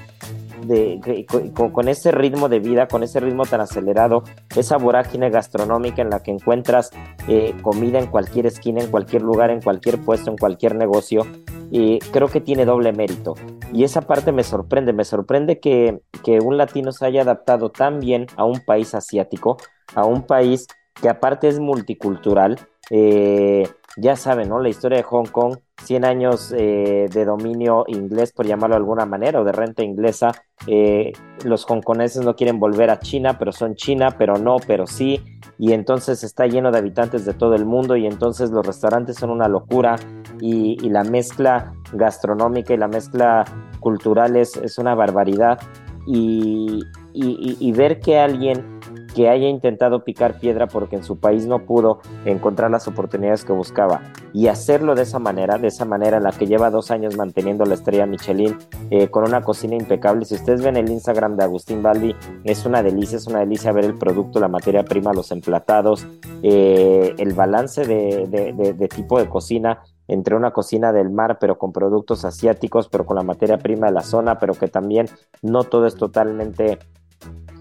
[1.74, 4.24] con, ese ritmo de vida, con ese ritmo tan acelerado,
[4.56, 6.92] esa vorágine gastronómica en la que encuentras
[7.28, 11.26] eh, comida en cualquier esquina, en cualquier lugar, en cualquier puesto, en cualquier negocio,
[11.72, 13.36] y creo que tiene doble mérito.
[13.74, 18.00] Y esa parte me sorprende, me sorprende que, que un latino se haya adaptado tan
[18.00, 19.58] bien a un país asiático,
[19.96, 20.68] a un país
[21.02, 22.60] que aparte es multicultural.
[22.90, 24.60] Eh, ya saben, ¿no?
[24.60, 29.06] La historia de Hong Kong, 100 años eh, de dominio inglés, por llamarlo de alguna
[29.06, 30.32] manera, o de renta inglesa.
[30.68, 35.22] Eh, los hongkoneses no quieren volver a China, pero son China, pero no, pero sí.
[35.58, 39.30] Y entonces está lleno de habitantes de todo el mundo y entonces los restaurantes son
[39.30, 39.96] una locura
[40.40, 43.46] y, la mezcla gastronómica y la mezcla
[43.80, 45.60] cultural es, es una barbaridad.
[46.08, 46.80] y,
[47.14, 48.79] y ver que alguien
[49.20, 53.52] que haya intentado picar piedra porque en su país no pudo encontrar las oportunidades que
[53.52, 54.02] buscaba
[54.32, 57.66] y hacerlo de esa manera, de esa manera en la que lleva dos años manteniendo
[57.66, 58.58] la estrella Michelin
[58.90, 60.24] eh, con una cocina impecable.
[60.24, 63.84] Si ustedes ven el Instagram de Agustín Balbi, es una delicia, es una delicia ver
[63.84, 66.08] el producto, la materia prima, los emplatados,
[66.42, 72.24] eh, el balance de tipo de cocina entre una cocina del mar, pero con productos
[72.24, 75.08] asiáticos, pero con la materia prima de la zona, pero que también
[75.42, 76.80] no todo es totalmente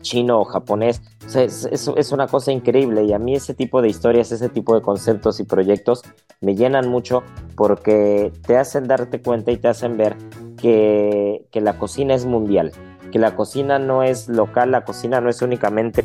[0.01, 1.03] chino o japonés.
[1.35, 5.41] es, una cosa increíble y a mí ese tipo de historias, ese tipo de conceptos
[5.41, 6.03] y proyectos
[6.41, 7.23] me llenan mucho
[7.57, 10.17] porque te hacen darte cuenta y te hacen ver
[10.57, 12.73] que, que la cocina es mundial
[13.11, 16.05] que la cocina no es local, la cocina no es únicamente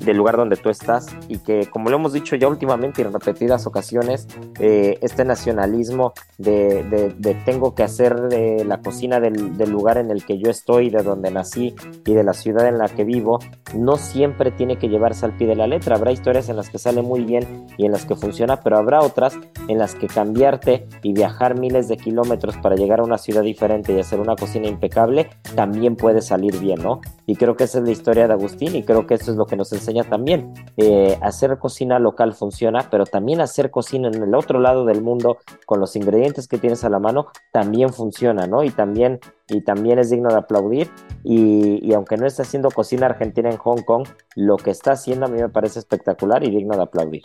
[0.00, 3.12] del lugar donde tú estás y que, como lo hemos dicho ya últimamente y en
[3.12, 4.26] repetidas ocasiones,
[4.60, 8.18] eh, este nacionalismo de, tengo que hacer
[8.64, 9.34] la cocina del,
[9.70, 12.88] lugar en el que yo estoy, de donde nací y de la ciudad en la
[12.88, 13.38] que vivo,
[13.74, 15.96] no siempre tiene que llevarse al pie de la letra.
[15.96, 19.00] Habrá historias en las que sale muy bien y en las que funciona, pero habrá
[19.00, 19.36] otras
[19.68, 23.92] en las que cambiarte y viajar miles de kilómetros para llegar a una ciudad diferente
[23.92, 27.00] y hacer una cocina impecable también puede salir bien, ¿no?
[27.26, 29.46] Y creo que esa es la historia de Agustín y creo que eso es lo
[29.46, 30.52] que nos enseña también.
[30.76, 35.38] Eh, hacer cocina local funciona, pero también hacer cocina en el otro lado del mundo
[35.66, 38.64] con los ingredientes que tienes a la mano también funciona, ¿no?
[38.64, 40.90] Y también, y también es digno de aplaudir.
[41.22, 45.26] Y, y aunque no está haciendo cocina argentina en Hong Kong, lo que está haciendo
[45.26, 47.22] a mí me parece espectacular y digno de aplaudir.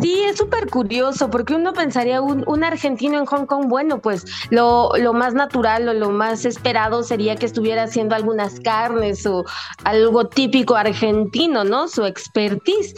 [0.00, 4.24] Sí, es súper curioso, porque uno pensaría un, un, argentino en Hong Kong, bueno, pues
[4.50, 9.44] lo, lo más natural o lo más esperado sería que estuviera haciendo algunas carnes o
[9.84, 11.88] algo típico argentino, ¿no?
[11.88, 12.94] Su expertise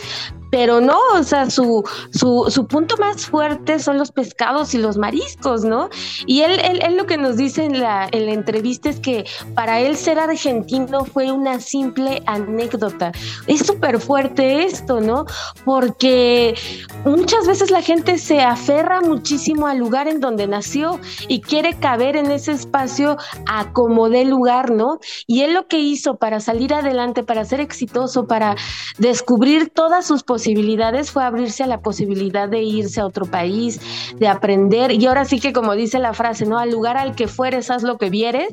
[0.51, 4.97] pero no, o sea, su, su, su, punto más fuerte son los pescados y los
[4.97, 5.89] mariscos, ¿no?
[6.27, 9.25] Y él, él, él lo que nos dice en la, en la, entrevista es que
[9.55, 13.13] para él ser argentino fue una simple anécdota.
[13.47, 15.25] Es súper fuerte esto, ¿no?
[15.65, 16.55] Porque
[17.05, 22.17] muchas veces la gente se aferra muchísimo al lugar en donde nació y quiere caber
[22.17, 23.17] en ese espacio
[23.47, 24.99] a como de lugar, ¿no?
[25.27, 28.57] Y él lo que hizo para salir adelante, para ser exitoso, para
[28.99, 33.81] descubrir todas sus posibilidades fue abrirse a la posibilidad de irse a otro país,
[34.17, 34.93] de aprender.
[34.93, 36.59] Y ahora sí que como dice la frase, ¿no?
[36.59, 38.49] Al lugar al que fueres, haz lo que vieres.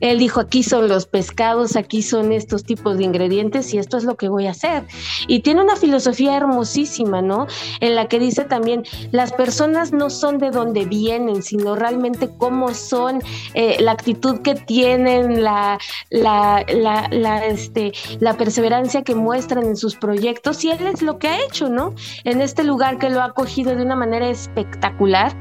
[0.00, 4.04] Él dijo, aquí son los pescados, aquí son estos tipos de ingredientes y esto es
[4.04, 4.84] lo que voy a hacer.
[5.28, 7.46] Y tiene una filosofía hermosísima, ¿no?
[7.80, 12.74] En la que dice también, las personas no son de donde vienen, sino realmente cómo
[12.74, 13.22] son,
[13.54, 15.78] eh, la actitud que tienen, la,
[16.10, 20.64] la, la, la, este, la perseverancia que muestran en sus proyectos.
[20.64, 21.94] Y él es lo que ha hecho, ¿no?
[22.24, 25.34] En este lugar que lo ha acogido de una manera espectacular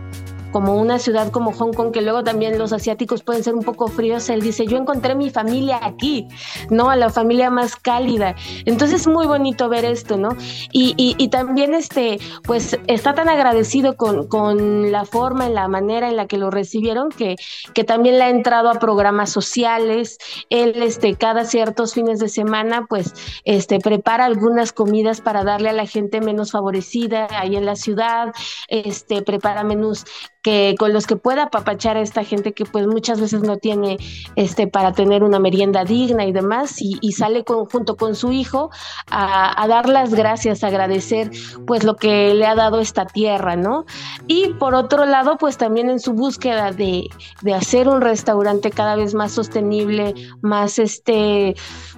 [0.56, 3.90] como una ciudad como Hong Kong, que luego también los asiáticos pueden ser un poco
[3.90, 6.30] fríos, él dice, yo encontré mi familia aquí,
[6.70, 6.90] ¿no?
[6.90, 8.36] A la familia más cálida.
[8.64, 10.30] Entonces es muy bonito ver esto, ¿no?
[10.72, 16.08] Y, y, también, este, pues, está tan agradecido con, con, la forma, en la manera
[16.08, 17.36] en la que lo recibieron, que,
[17.74, 20.20] que también le ha entrado a programas sociales.
[20.50, 23.14] Él, este, cada ciertos fines de semana, pues,
[23.44, 28.32] este, prepara algunas comidas para darle a la gente menos favorecida ahí en la ciudad,
[28.70, 30.06] este, prepara menús
[30.46, 33.98] que con los que pueda apapachar a esta gente que pues muchas veces no tiene
[34.36, 38.70] este para tener una merienda digna y demás y, sale junto con su hijo
[39.10, 41.32] a, dar las gracias, a agradecer
[41.66, 43.86] pues lo que le ha dado esta tierra, ¿no?
[44.28, 47.10] Y por otro lado pues también en su búsqueda de,
[47.42, 51.56] de hacer un restaurante cada vez más sostenible, más este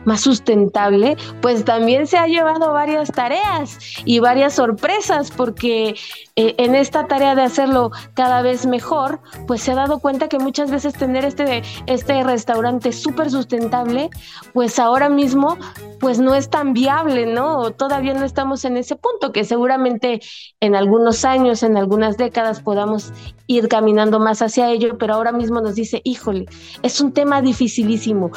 [0.08, 5.96] más sustentable, pues también se ha llevado varias tareas y varias sorpresas porque
[6.38, 10.39] eh, en esta tarea de hacerlo cada vez mejor, pues se ha dado cuenta que
[10.39, 14.10] muchas veces tener este, este restaurante súper sustentable,
[14.54, 15.58] pues ahora mismo
[16.00, 17.72] pues no es tan viable, ¿no?
[17.72, 20.22] Todavía no estamos en ese punto, que seguramente
[20.62, 23.12] en algunos años, en algunas décadas podamos
[23.47, 26.45] ir caminando más hacia ello, pero ahora mismo nos dice, híjole,
[26.84, 28.32] es un tema dificilísimo.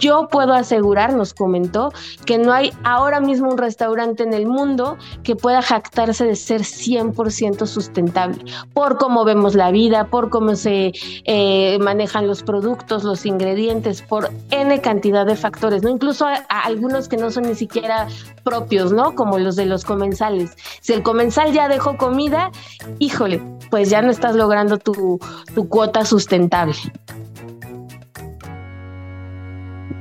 [0.00, 1.92] Yo puedo asegurar, nos comentó,
[2.24, 6.62] que no hay ahora mismo un restaurante en el mundo que pueda jactarse de ser
[6.62, 10.92] 100% sustentable, por cómo vemos la vida, por cómo se
[11.24, 15.90] eh, manejan los productos, los ingredientes, por N cantidad de factores, ¿no?
[15.90, 18.08] Incluso a, algunos que no son ni siquiera
[18.44, 19.14] propios, ¿no?
[19.14, 20.56] Como los de los comensales.
[20.80, 22.50] Si el comensal ya dejó comida,
[22.98, 25.18] híjole, pues ya no estás logrando tu,
[25.54, 26.74] tu cuota sustentable.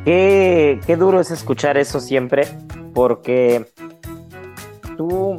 [0.06, 2.48] Qué, qué duro es escuchar eso siempre,
[2.94, 3.66] porque
[4.98, 5.38] tú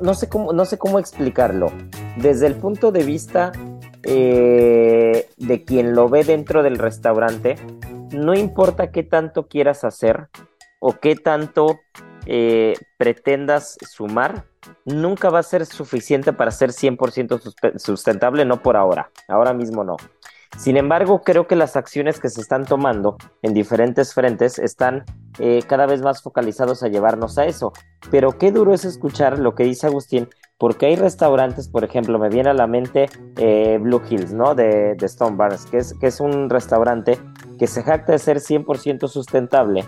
[0.00, 1.72] no, sé cómo, no sé cómo explicarlo.
[2.16, 3.52] Desde el punto de vista
[4.02, 7.56] eh, de quien lo ve dentro del restaurante,
[8.12, 10.28] no importa qué tanto quieras hacer
[10.80, 11.80] o qué tanto
[12.26, 14.44] eh, pretendas sumar,
[14.84, 19.96] nunca va a ser suficiente para ser 100% sustentable, no por ahora, ahora mismo no.
[20.56, 25.04] Sin embargo, creo que las acciones que se están tomando en diferentes frentes están
[25.38, 27.72] eh, cada vez más focalizados a llevarnos a eso.
[28.10, 30.28] Pero qué duro es escuchar lo que dice Agustín,
[30.58, 34.54] porque hay restaurantes, por ejemplo, me viene a la mente eh, Blue Hills, ¿no?
[34.54, 37.18] De, Stone Barns, que es, que es un restaurante
[37.58, 39.84] que se jacta de ser 100% sustentable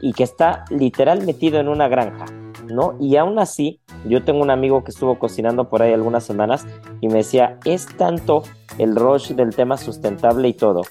[0.00, 2.26] y que está literal metido en una granja,
[2.66, 2.96] ¿no?
[3.00, 6.66] Y aún así, yo tengo un amigo que estuvo cocinando por ahí algunas semanas
[7.00, 8.42] y me decía, es tanto
[8.78, 10.82] el rush del tema sustentable y todo,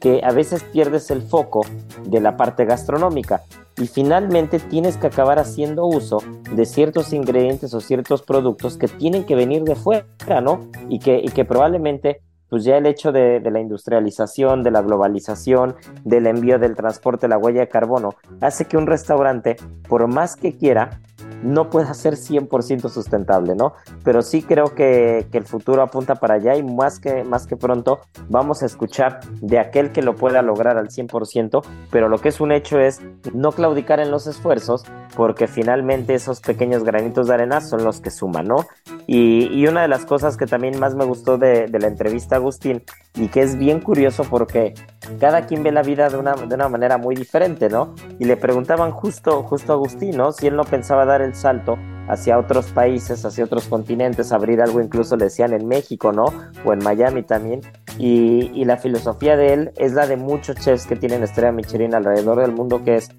[0.00, 1.62] que a veces pierdes el foco
[2.04, 3.42] de la parte gastronómica
[3.76, 6.18] y finalmente tienes que acabar haciendo uso
[6.52, 10.06] de ciertos ingredientes o ciertos productos que tienen que venir de fuera,
[10.40, 10.68] ¿no?
[10.88, 12.20] Y que, y que probablemente
[12.54, 15.74] pues ya el hecho de, de, la industrialización, de la globalización,
[16.04, 19.56] del envío del transporte, la huella de carbono, hace que un restaurante,
[19.88, 21.00] por más que quiera,
[21.44, 23.74] no pueda ser 100% sustentable, ¿no?
[24.02, 28.00] Pero sí creo que, el futuro apunta para allá y más que, más que pronto
[28.28, 32.40] vamos a escuchar de aquel que lo pueda lograr al 100%, pero lo que es
[32.40, 33.00] un hecho es
[33.34, 34.84] no claudicar en los esfuerzos
[35.16, 38.66] porque finalmente esos pequeños granitos de arena son los que suman, ¿no?
[39.06, 42.82] Y, una de las cosas que también más me gustó de, de la entrevista Agustín
[43.14, 44.74] y que es bien curioso porque
[45.20, 47.94] cada quien ve la vida de una, de una manera muy diferente, ¿no?
[48.18, 50.32] Y le preguntaban justo, justo a Agustín, ¿no?
[50.32, 51.78] Si él no pensaba dar el salto
[52.08, 56.26] hacia otros países, hacia otros continentes, abrir algo incluso le decían en México, ¿no?
[56.64, 57.60] O en Miami también.
[57.98, 61.94] Y, y la filosofía de él es la de muchos chefs que tienen estrella Michelin
[61.94, 63.10] alrededor del mundo, que es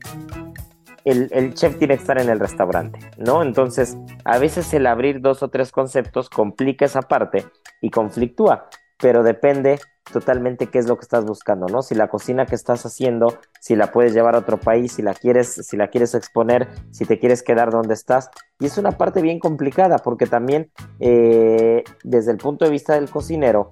[1.05, 3.43] el, el, chef tiene que estar en el restaurante, ¿no?
[3.43, 3.95] Entonces,
[4.26, 7.45] a veces el abrir dos o tres conceptos complica esa parte
[7.80, 8.67] y conflictúa
[8.97, 9.79] pero depende
[10.11, 11.81] totalmente qué es lo que estás buscando, ¿no?
[11.81, 15.13] Si la cocina que estás haciendo, si la puedes llevar a otro país, si la
[15.13, 18.29] quieres, si la quieres exponer, si te quieres quedar donde estás.
[18.59, 23.09] Y es una parte bien complicada porque también eh, desde el punto de vista del
[23.09, 23.69] cocinero,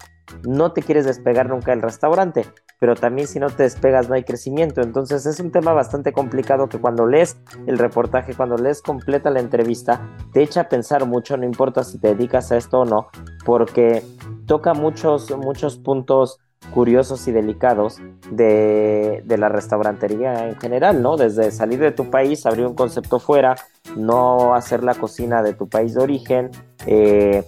[0.48, 2.46] no te quieres despegar nunca del restaurante,
[2.80, 4.82] pero también si no te despegas no hay crecimiento.
[4.82, 9.40] Entonces es un tema bastante complicado que cuando lees el reportaje, cuando lees completa la
[9.40, 10.02] entrevista,
[10.34, 13.08] te echa a pensar mucho, no importa si te dedicas a esto o no,
[13.46, 14.04] porque
[14.46, 16.40] toca muchos, muchos puntos
[16.74, 18.00] curiosos y delicados
[18.32, 21.18] de, de, la restaurantería en general, ¿no?
[21.18, 23.56] Desde salir de tu país, abrir un concepto fuera,
[23.98, 26.52] no hacer la cocina de tu país de origen,
[26.86, 27.44] eh,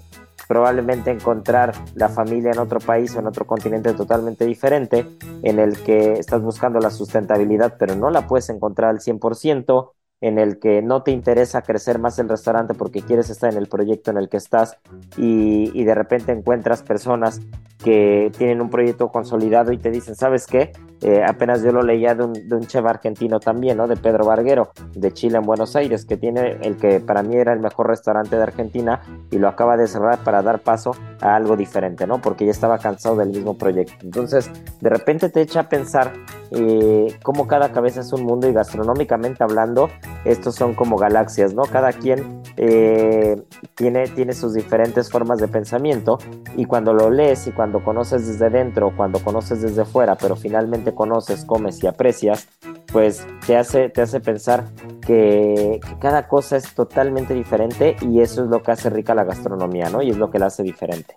[0.48, 5.06] probablemente encontrar la familia en otro país o en otro continente totalmente diferente,
[5.42, 9.92] en el que estás buscando la sustentabilidad, pero no la puedes encontrar al 100%,
[10.22, 13.68] en el que no te interesa crecer más el restaurante porque quieres estar en el
[13.68, 14.78] proyecto en el que estás
[15.18, 17.42] y, de repente encuentras personas
[17.84, 20.72] que tienen un proyecto consolidado y te dicen, ¿sabes qué?
[21.02, 23.88] Eh, apenas yo lo leía de un, de un, argentino también, ¿no?
[23.88, 27.54] De Pedro Barguero, de Chile en Buenos Aires, que tiene el que para mí era
[27.54, 30.92] el mejor restaurante de Argentina y lo acaba de cerrar para dar paso
[31.22, 32.22] a algo diferente, ¿no?
[32.22, 33.96] Porque ya estaba cansado del mismo proyecto.
[34.04, 34.50] Entonces,
[34.82, 36.14] de repente te echa a pensar
[36.52, 39.90] eh, cómo cada cabeza es un mundo y gastronómicamente hablando,
[40.24, 41.64] estos son como galaxias, ¿no?
[41.64, 43.42] Cada quien eh,
[43.76, 46.18] tiene, tiene sus diferentes formas de pensamiento
[46.56, 50.94] y cuando lo lees y cuando conoces desde dentro, cuando conoces desde fuera, pero finalmente
[50.96, 52.48] conoces, comes y aprecias,
[52.92, 54.66] pues te hace, te hace pensar
[55.06, 59.90] que, cada cosa es totalmente diferente y eso es lo que hace rica la gastronomía,
[59.90, 60.02] ¿no?
[60.02, 61.16] Y es lo que la hace diferente.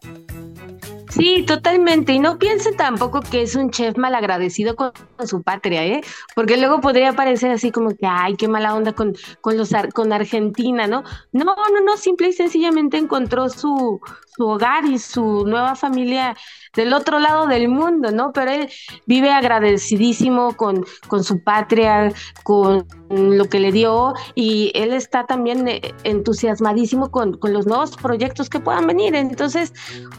[1.11, 2.12] Sí, totalmente.
[2.12, 4.93] Y no piense tampoco que es un chef malagradecido con,
[5.24, 6.01] su patria, ¿eh?
[6.35, 10.12] Porque luego podría parecer así como que, ay, qué mala onda con, con, los, con
[10.12, 11.03] Argentina, ¿no?
[11.33, 14.01] No, no, no, simple y sencillamente encontró su,
[14.37, 16.37] su hogar y su nueva familia
[16.75, 18.33] del otro lado del mundo, ¿no?
[18.33, 18.69] Pero él
[19.07, 22.12] vive agradecidísimo con, con su patria,
[22.43, 27.97] con lo que le dio y él está también eh, entusiasmadísimo con, con los nuevos
[27.97, 29.14] proyectos que puedan venir.
[29.14, 29.73] Entonces,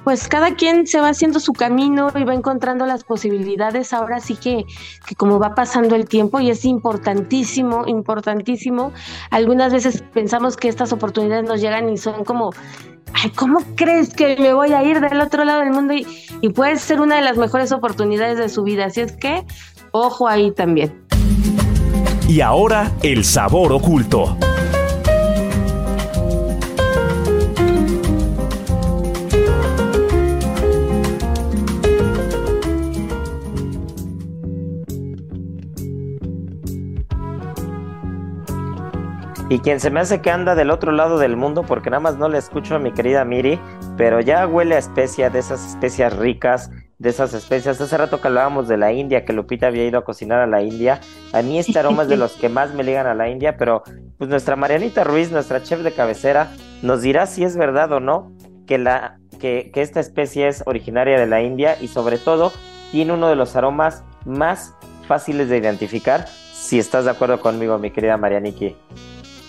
[0.04, 3.94] pues cada quien se va haciendo su camino y va encontrando las posibilidades.
[3.94, 4.66] Ahora sí que,
[5.06, 8.92] que como va pasando el tiempo y es importantísimo, importantísimo.
[9.30, 12.52] Algunas veces pensamos que estas oportunidades nos llegan y son como
[13.36, 15.94] ¿cómo crees que me voy a ir del otro lado del mundo?
[15.94, 16.08] Y,
[16.42, 18.86] y puede ser una de las mejores oportunidades de su vida.
[18.86, 19.46] Así es que,
[19.92, 20.94] ojo ahí también.
[22.28, 24.38] Y ahora, el sabor oculto.
[39.52, 42.18] Y quien se me hace que anda del otro lado del mundo, porque nada más
[42.18, 43.60] no le escucho a mi querida Miri,
[43.98, 46.70] pero ya huele a especia, de esas especias ricas,
[47.00, 47.82] de esas especias.
[47.82, 50.62] Hace rato que hablábamos de la India, que Lupita había ido a cocinar a la
[50.62, 51.02] India.
[51.34, 53.82] A mí este aroma es de los que más me ligan a la India, pero
[54.20, 56.52] pues nuestra Marianita Ruiz, nuestra chef de cabecera,
[56.84, 58.32] nos dirá si es verdad o no
[58.68, 62.52] que, la, que, que esta especie es originaria de la India y sobre todo
[62.92, 64.76] tiene uno de los aromas más
[65.08, 66.28] fáciles de identificar.
[66.28, 68.76] Si estás de acuerdo conmigo, mi querida Marianiki.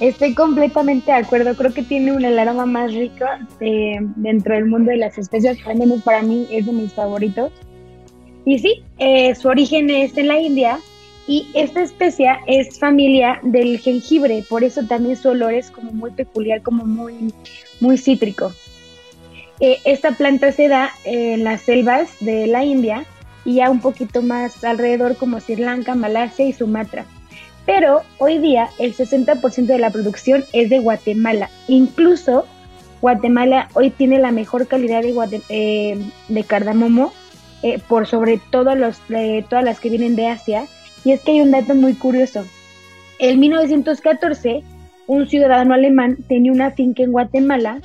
[0.01, 3.27] Estoy completamente de acuerdo, creo que tiene un aroma más rico
[4.17, 7.53] dentro del mundo de las especias, al para mí es de mis favoritos.
[8.47, 10.81] Y sí, eh, su origen es en la India.
[11.27, 16.11] Y esta especia es familia del jengibre, por eso también su olor es como muy
[16.11, 17.33] peculiar, como muy,
[17.79, 18.53] muy cítrico.
[19.61, 23.05] Eh, esta planta se da en las selvas de la India
[23.45, 27.05] y ya un poquito más alrededor como Sri Lanka, Malasia y Sumatra
[27.67, 31.51] pero hoy día el 60% de la producción es de Guatemala.
[31.69, 32.47] Incluso
[33.01, 35.99] Guatemala hoy tiene la mejor calidad de, eh,
[36.29, 37.13] de cardamomo
[37.63, 38.99] eh, por sobre todo los,
[39.49, 40.67] todas las que vienen de Asia.
[41.05, 42.45] Y es que hay un dato muy curioso.
[43.19, 44.63] En 1914,
[45.07, 47.81] un ciudadano alemán tenía una finca en Guatemala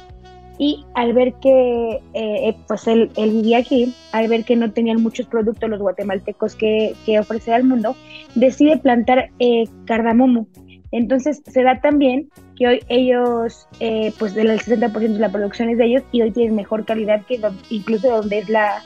[0.57, 5.27] y al ver que, eh, pues él, vivía aquí, al ver que no tenían muchos
[5.27, 7.95] productos los guatemaltecos que, que ofrecer al mundo,
[8.35, 10.47] decide plantar eh, cardamomo.
[10.91, 15.77] Entonces se da también que hoy ellos, eh, pues del 60% de la producción es
[15.77, 18.81] de ellos y hoy tienen mejor calidad que incluso donde es la,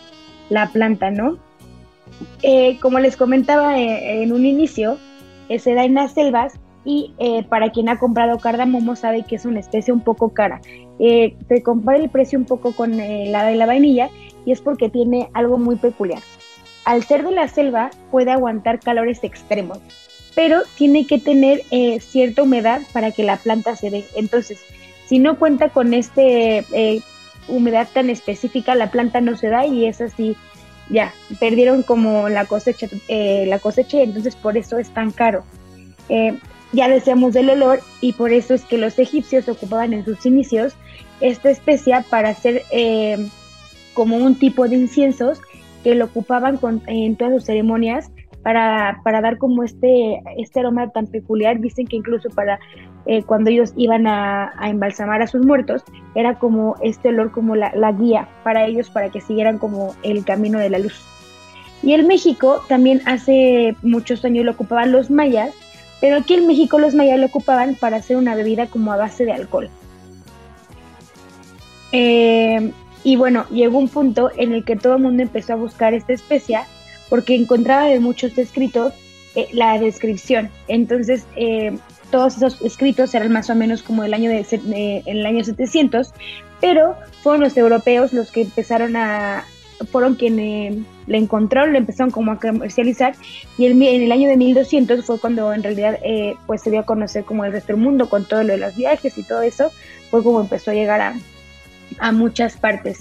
[0.49, 1.37] la planta, ¿no?
[2.81, 4.97] como les comentaba en un inicio,
[5.57, 7.13] se da en las selvas y
[7.47, 10.59] para quien ha comprado cardamomo sabe que es una especie un poco cara
[10.99, 14.09] eh, te compara el precio un poco con eh, la de la vainilla
[14.45, 16.21] y es porque tiene algo muy peculiar.
[16.83, 19.79] Al ser de la selva puede aguantar calores extremos,
[20.35, 24.05] pero tiene que tener eh, cierta humedad para que la planta se dé.
[24.15, 24.59] Entonces,
[25.05, 27.01] si no cuenta con este eh,
[27.47, 30.35] humedad tan específica, la planta no se da y es así,
[30.89, 35.43] ya, perdieron como la cosecha, la cosecha y entonces por eso es tan caro
[36.71, 40.75] ya deseamos del olor y por eso es que los egipcios ocupaban en sus inicios
[41.21, 43.27] esta especia para hacer eh,
[43.93, 45.41] como un tipo de inciensos
[45.83, 48.11] que lo ocupaban con, en todas sus ceremonias
[48.43, 51.59] para, para, dar como este, este aroma tan peculiar.
[51.59, 52.59] Dicen que incluso para
[53.05, 55.83] eh, cuando ellos iban a, a, embalsamar a sus muertos,
[56.15, 60.23] era como este olor como la, la guía para ellos para que siguieran como el
[60.23, 61.01] camino de la luz.
[61.81, 65.53] Y el México también hace muchos años lo ocupaban los mayas
[66.01, 69.25] pero aquí en México los mayas lo ocupaban para hacer una bebida como a base
[69.25, 69.69] de alcohol.
[71.91, 72.71] Eh,
[73.03, 76.13] y bueno, llegó un punto en el que todo el mundo empezó a buscar esta
[76.13, 76.65] especia
[77.09, 78.93] porque encontraba en muchos escritos
[79.35, 80.49] eh, la descripción.
[80.67, 81.77] Entonces, eh,
[82.11, 86.13] todos esos escritos eran más o menos como el año, de, el año 700,
[86.59, 89.45] pero fueron los europeos los que empezaron a,
[89.91, 90.77] fueron quienes
[91.09, 93.15] le encontraron, le empezaron como a comercializar
[93.57, 96.85] y en el año de 1200 fue cuando en realidad eh, pues se dio a
[96.85, 99.71] conocer como el resto del mundo con todo lo de los viajes y todo eso,
[100.11, 101.15] fue como empezó a llegar a,
[101.97, 102.99] a muchas partes.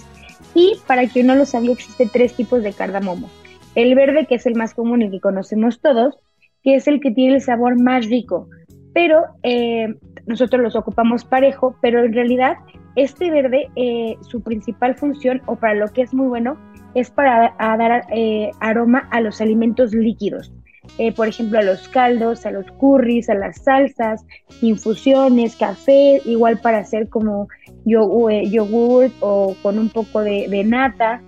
[0.54, 3.30] Y para quien no lo sabía, existe tres tipos de cardamomo.
[3.74, 6.18] El verde, que es el más común y que conocemos todos,
[6.64, 8.48] que es el que tiene el sabor más rico,
[8.94, 9.94] pero eh,
[10.26, 12.56] nosotros los ocupamos parejo, pero en realidad
[12.97, 16.57] este verde, eh, su principal función o para lo que es muy bueno,
[16.95, 20.53] es para dar eh, aroma a los alimentos líquidos.
[20.97, 24.24] Eh, por ejemplo, a los caldos, a los curries, a las salsas,
[24.62, 27.49] infusiones, café, igual para hacer como
[27.84, 31.22] yogurt o con un poco de, nata.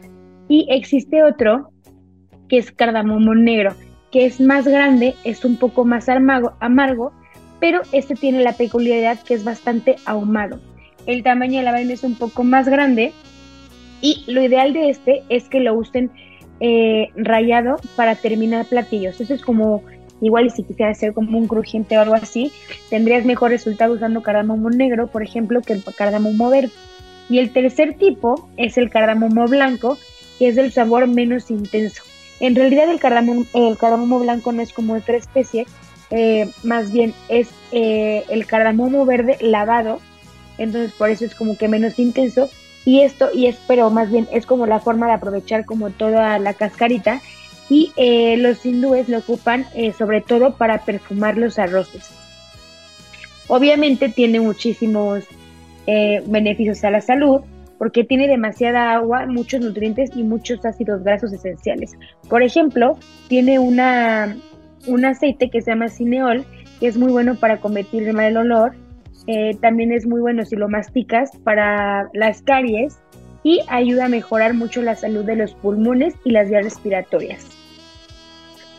[0.48, 1.70] Y existe otro
[2.48, 3.74] que es cardamomo negro,
[4.10, 7.12] que es más grande, es un poco más amargo
[7.60, 10.58] pero este tiene la peculiaridad que es bastante ahumado.
[11.10, 13.12] El tamaño de la vaina es un poco más grande
[14.00, 16.08] y lo ideal de este es que lo usen
[16.60, 19.20] eh, rayado para terminar platillos.
[19.20, 19.82] Eso es como
[20.20, 22.52] igual si quisiera hacer como un crujiente o algo así,
[22.90, 26.70] tendrías mejor resultado usando cardamomo negro, por ejemplo, que el cardamomo verde.
[27.28, 29.98] Y el tercer tipo es el cardamomo blanco,
[30.38, 32.04] que es del sabor menos intenso.
[32.38, 35.66] En realidad el cardamomo, el cardamomo blanco no es como otra especie,
[36.10, 40.00] eh, más bien es eh, el cardamomo verde lavado,
[40.62, 42.50] entonces por eso es como que menos intenso.
[42.84, 46.38] Y esto, y es, pero más bien es como la forma de aprovechar como toda
[46.38, 47.20] la cascarita.
[47.68, 49.64] Y eh, los hindúes lo ocupan
[49.96, 52.10] sobre todo para perfumar los arroces.
[53.46, 55.24] Obviamente tiene muchísimos
[56.26, 57.40] beneficios a la salud,
[57.80, 61.92] porque tiene demasiada agua, muchos nutrientes y muchos ácidos grasos esenciales.
[62.28, 64.36] Por ejemplo, tiene una
[64.86, 66.44] un aceite que se llama cineol,
[66.78, 68.74] que es muy bueno para combatir el mal olor.
[69.32, 72.98] Eh, también es muy bueno si lo masticas para las caries
[73.44, 77.46] y ayuda a mejorar mucho la salud de los pulmones y las vías respiratorias.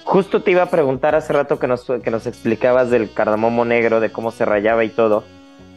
[0.04, 4.02] Justo te iba a preguntar hace rato que nos, que nos explicabas del cardamomo negro,
[4.02, 5.24] de cómo se rayaba y todo.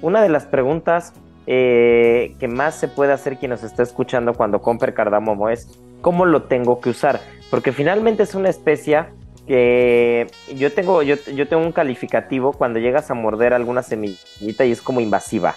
[0.03, 1.13] Una de las preguntas
[1.47, 6.27] eh, que más se puede hacer quien nos está escuchando cuando compre cardamomo es cómo
[6.27, 9.11] lo tengo que usar, porque finalmente es una especia
[9.47, 14.73] que yo tengo, yo, yo tengo un calificativo cuando llegas a morder alguna semillita y
[14.73, 15.57] es como invasiva.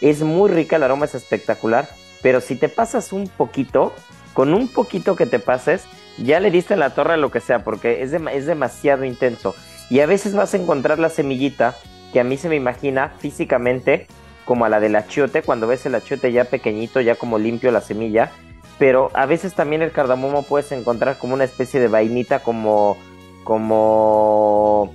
[0.00, 1.88] Es muy rica, el aroma es espectacular,
[2.22, 3.92] pero si te pasas un poquito,
[4.34, 5.84] con un poquito que te pases,
[6.18, 9.54] ya le diste en la torre lo que sea, porque es, es demasiado intenso.
[9.90, 11.76] Y a veces vas a encontrar la semillita
[12.12, 14.06] que a mí se me imagina físicamente
[14.44, 17.82] como a la del achiote, cuando ves el achiote ya pequeñito, ya como limpio la
[17.82, 18.32] semilla,
[18.78, 22.96] pero a veces también el cardamomo puedes encontrar como una especie de vainita como
[23.48, 24.92] como,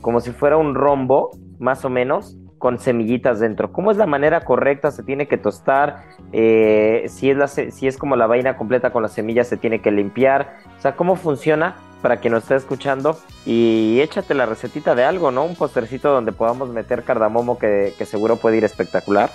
[0.00, 3.70] como si fuera un rombo, más o menos, con semillitas dentro.
[3.70, 4.90] ¿Cómo es la manera correcta?
[4.90, 6.04] ¿Se tiene que tostar?
[6.32, 9.82] Eh, si, es la, si es como la vaina completa con las semillas, se tiene
[9.82, 10.54] que limpiar.
[10.78, 11.76] O sea, ¿cómo funciona?
[12.00, 15.44] Para quien nos esté escuchando y échate la recetita de algo, ¿no?
[15.44, 19.28] Un postercito donde podamos meter cardamomo que, seguro puede ir espectacular.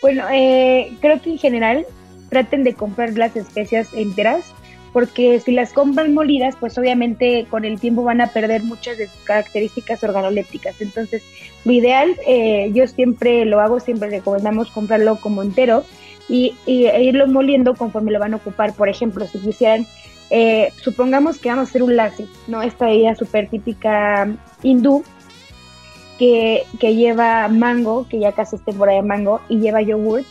[0.00, 1.84] Bueno, eh, creo que en general
[2.30, 4.54] traten de comprar las especias enteras
[4.94, 9.08] porque si las compran molidas, pues obviamente con el tiempo van a perder muchas de
[9.08, 10.80] sus características organolépticas.
[10.80, 11.24] Entonces,
[11.64, 15.84] lo ideal, eh, yo siempre lo hago, siempre recomendamos comprarlo como entero
[16.28, 18.72] y, e irlo moliendo conforme lo van a ocupar.
[18.72, 19.84] Por ejemplo, si quisieran,
[20.30, 22.62] eh, supongamos que vamos a hacer un lassi, ¿no?
[22.62, 24.28] Esta idea súper típica
[24.62, 25.02] hindú,
[26.20, 30.24] que, que, lleva mango, que ya casi es temporada de mango, y lleva yogurt.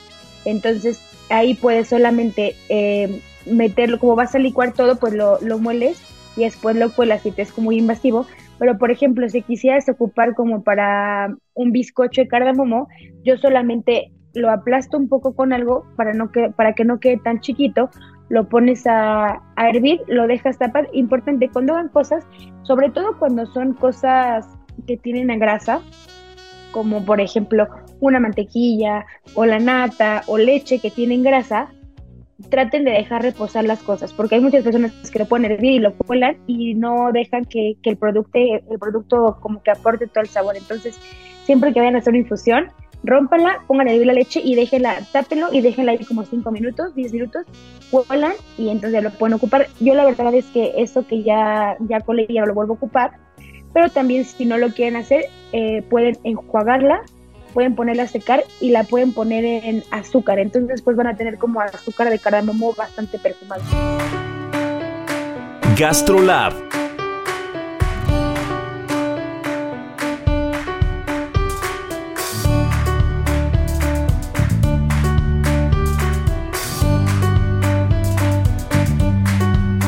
[0.46, 2.56] Entonces, ahí puedes solamente...
[2.70, 6.02] Eh, meterlo, como vas a licuar todo, pues lo, lo mueles
[6.36, 8.26] y después lo cuelas y te es muy invasivo.
[8.60, 12.88] Pero, por ejemplo, si quisieras ocupar como para un bizcocho de cardamomo,
[13.24, 17.18] yo solamente lo aplasto un poco con algo para, no que, para que no quede
[17.18, 17.90] tan chiquito,
[18.30, 20.90] lo pones a, a hervir, lo dejas tapar.
[20.94, 22.26] Importante, cuando hagan cosas,
[22.64, 24.48] sobre todo cuando son cosas
[24.88, 25.82] que tienen grasa,
[26.72, 27.68] como por ejemplo
[28.00, 31.70] una mantequilla o la nata o leche que tienen grasa,
[32.50, 35.80] traten de dejar reposar las cosas, porque hay muchas personas que lo pueden hervir y
[35.80, 40.30] lo cuelan y no dejan que, el, producto, el producto como que aporte todo el
[40.30, 40.56] sabor.
[40.58, 41.00] Entonces,
[41.46, 42.68] siempre que vayan a hacer una infusión,
[43.04, 46.96] rómpanla, pongan a hervir la leche y déjenla, tápenlo y déjenla ahí como 5 minutos,
[46.96, 47.46] 10 minutos,
[47.92, 49.68] cuelan y entonces lo pueden ocupar.
[49.80, 53.12] Yo la verdad es que eso que ya, ya colé ya lo vuelvo a ocupar,
[53.74, 57.02] pero también si no lo quieren hacer, eh, pueden enjuagarla
[57.54, 60.40] pueden ponerla a secar y la pueden poner en azúcar.
[60.40, 63.64] Entonces después van a tener como azúcar de cardamomo bastante perfumado.
[65.78, 66.54] GastroLab.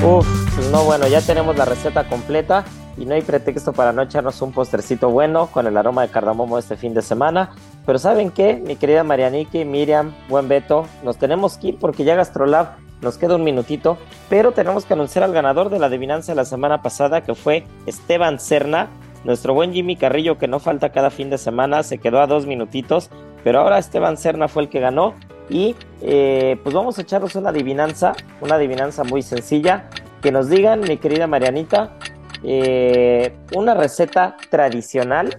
[0.03, 2.63] Uf, pues no, bueno, ya tenemos la receta completa
[2.97, 6.57] y no hay pretexto para no echarnos un postercito bueno con el aroma de cardamomo
[6.57, 7.51] este fin de semana.
[7.85, 8.55] Pero ¿saben qué?
[8.55, 13.35] Mi querida Marianiki, Miriam, buen Beto, nos tenemos que ir porque ya Gastrolab nos queda
[13.35, 13.97] un minutito,
[14.29, 17.65] pero tenemos que anunciar al ganador de la adivinanza de la semana pasada que fue
[17.85, 18.87] Esteban Cerna,
[19.23, 22.45] nuestro buen Jimmy Carrillo que no falta cada fin de semana, se quedó a dos
[22.45, 23.09] minutitos,
[23.43, 25.13] pero ahora Esteban Cerna fue el que ganó
[25.49, 29.89] y eh, pues vamos a echarnos una adivinanza, una adivinanza muy sencilla,
[30.21, 31.91] que nos digan, mi querida Marianita,
[32.47, 35.37] eh, una receta tradicional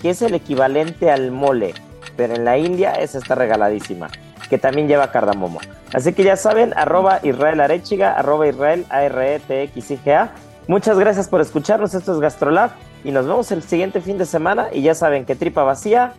[0.00, 1.74] que es el equivalente al mole,
[2.16, 4.08] pero en la India esa está regaladísima.
[4.52, 5.60] que también lleva cardamomo.
[5.94, 9.96] Así que ya saben, arroba Israel Arechiga, arroba Israel a r e t x i
[9.96, 10.28] g -A.
[10.68, 12.70] Muchas gracias por escucharnos, esto es Gastrolab
[13.02, 16.12] y nos vemos el siguiente fin de semana y ya saben que tripa vacía,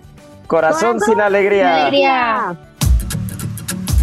[0.47, 1.85] corazón, sin alegría.
[1.85, 2.57] alegría.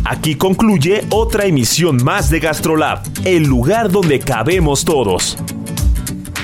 [0.04, 5.36] Aquí concluye otra emisión más de Gastrolab, el lugar donde cabemos todos.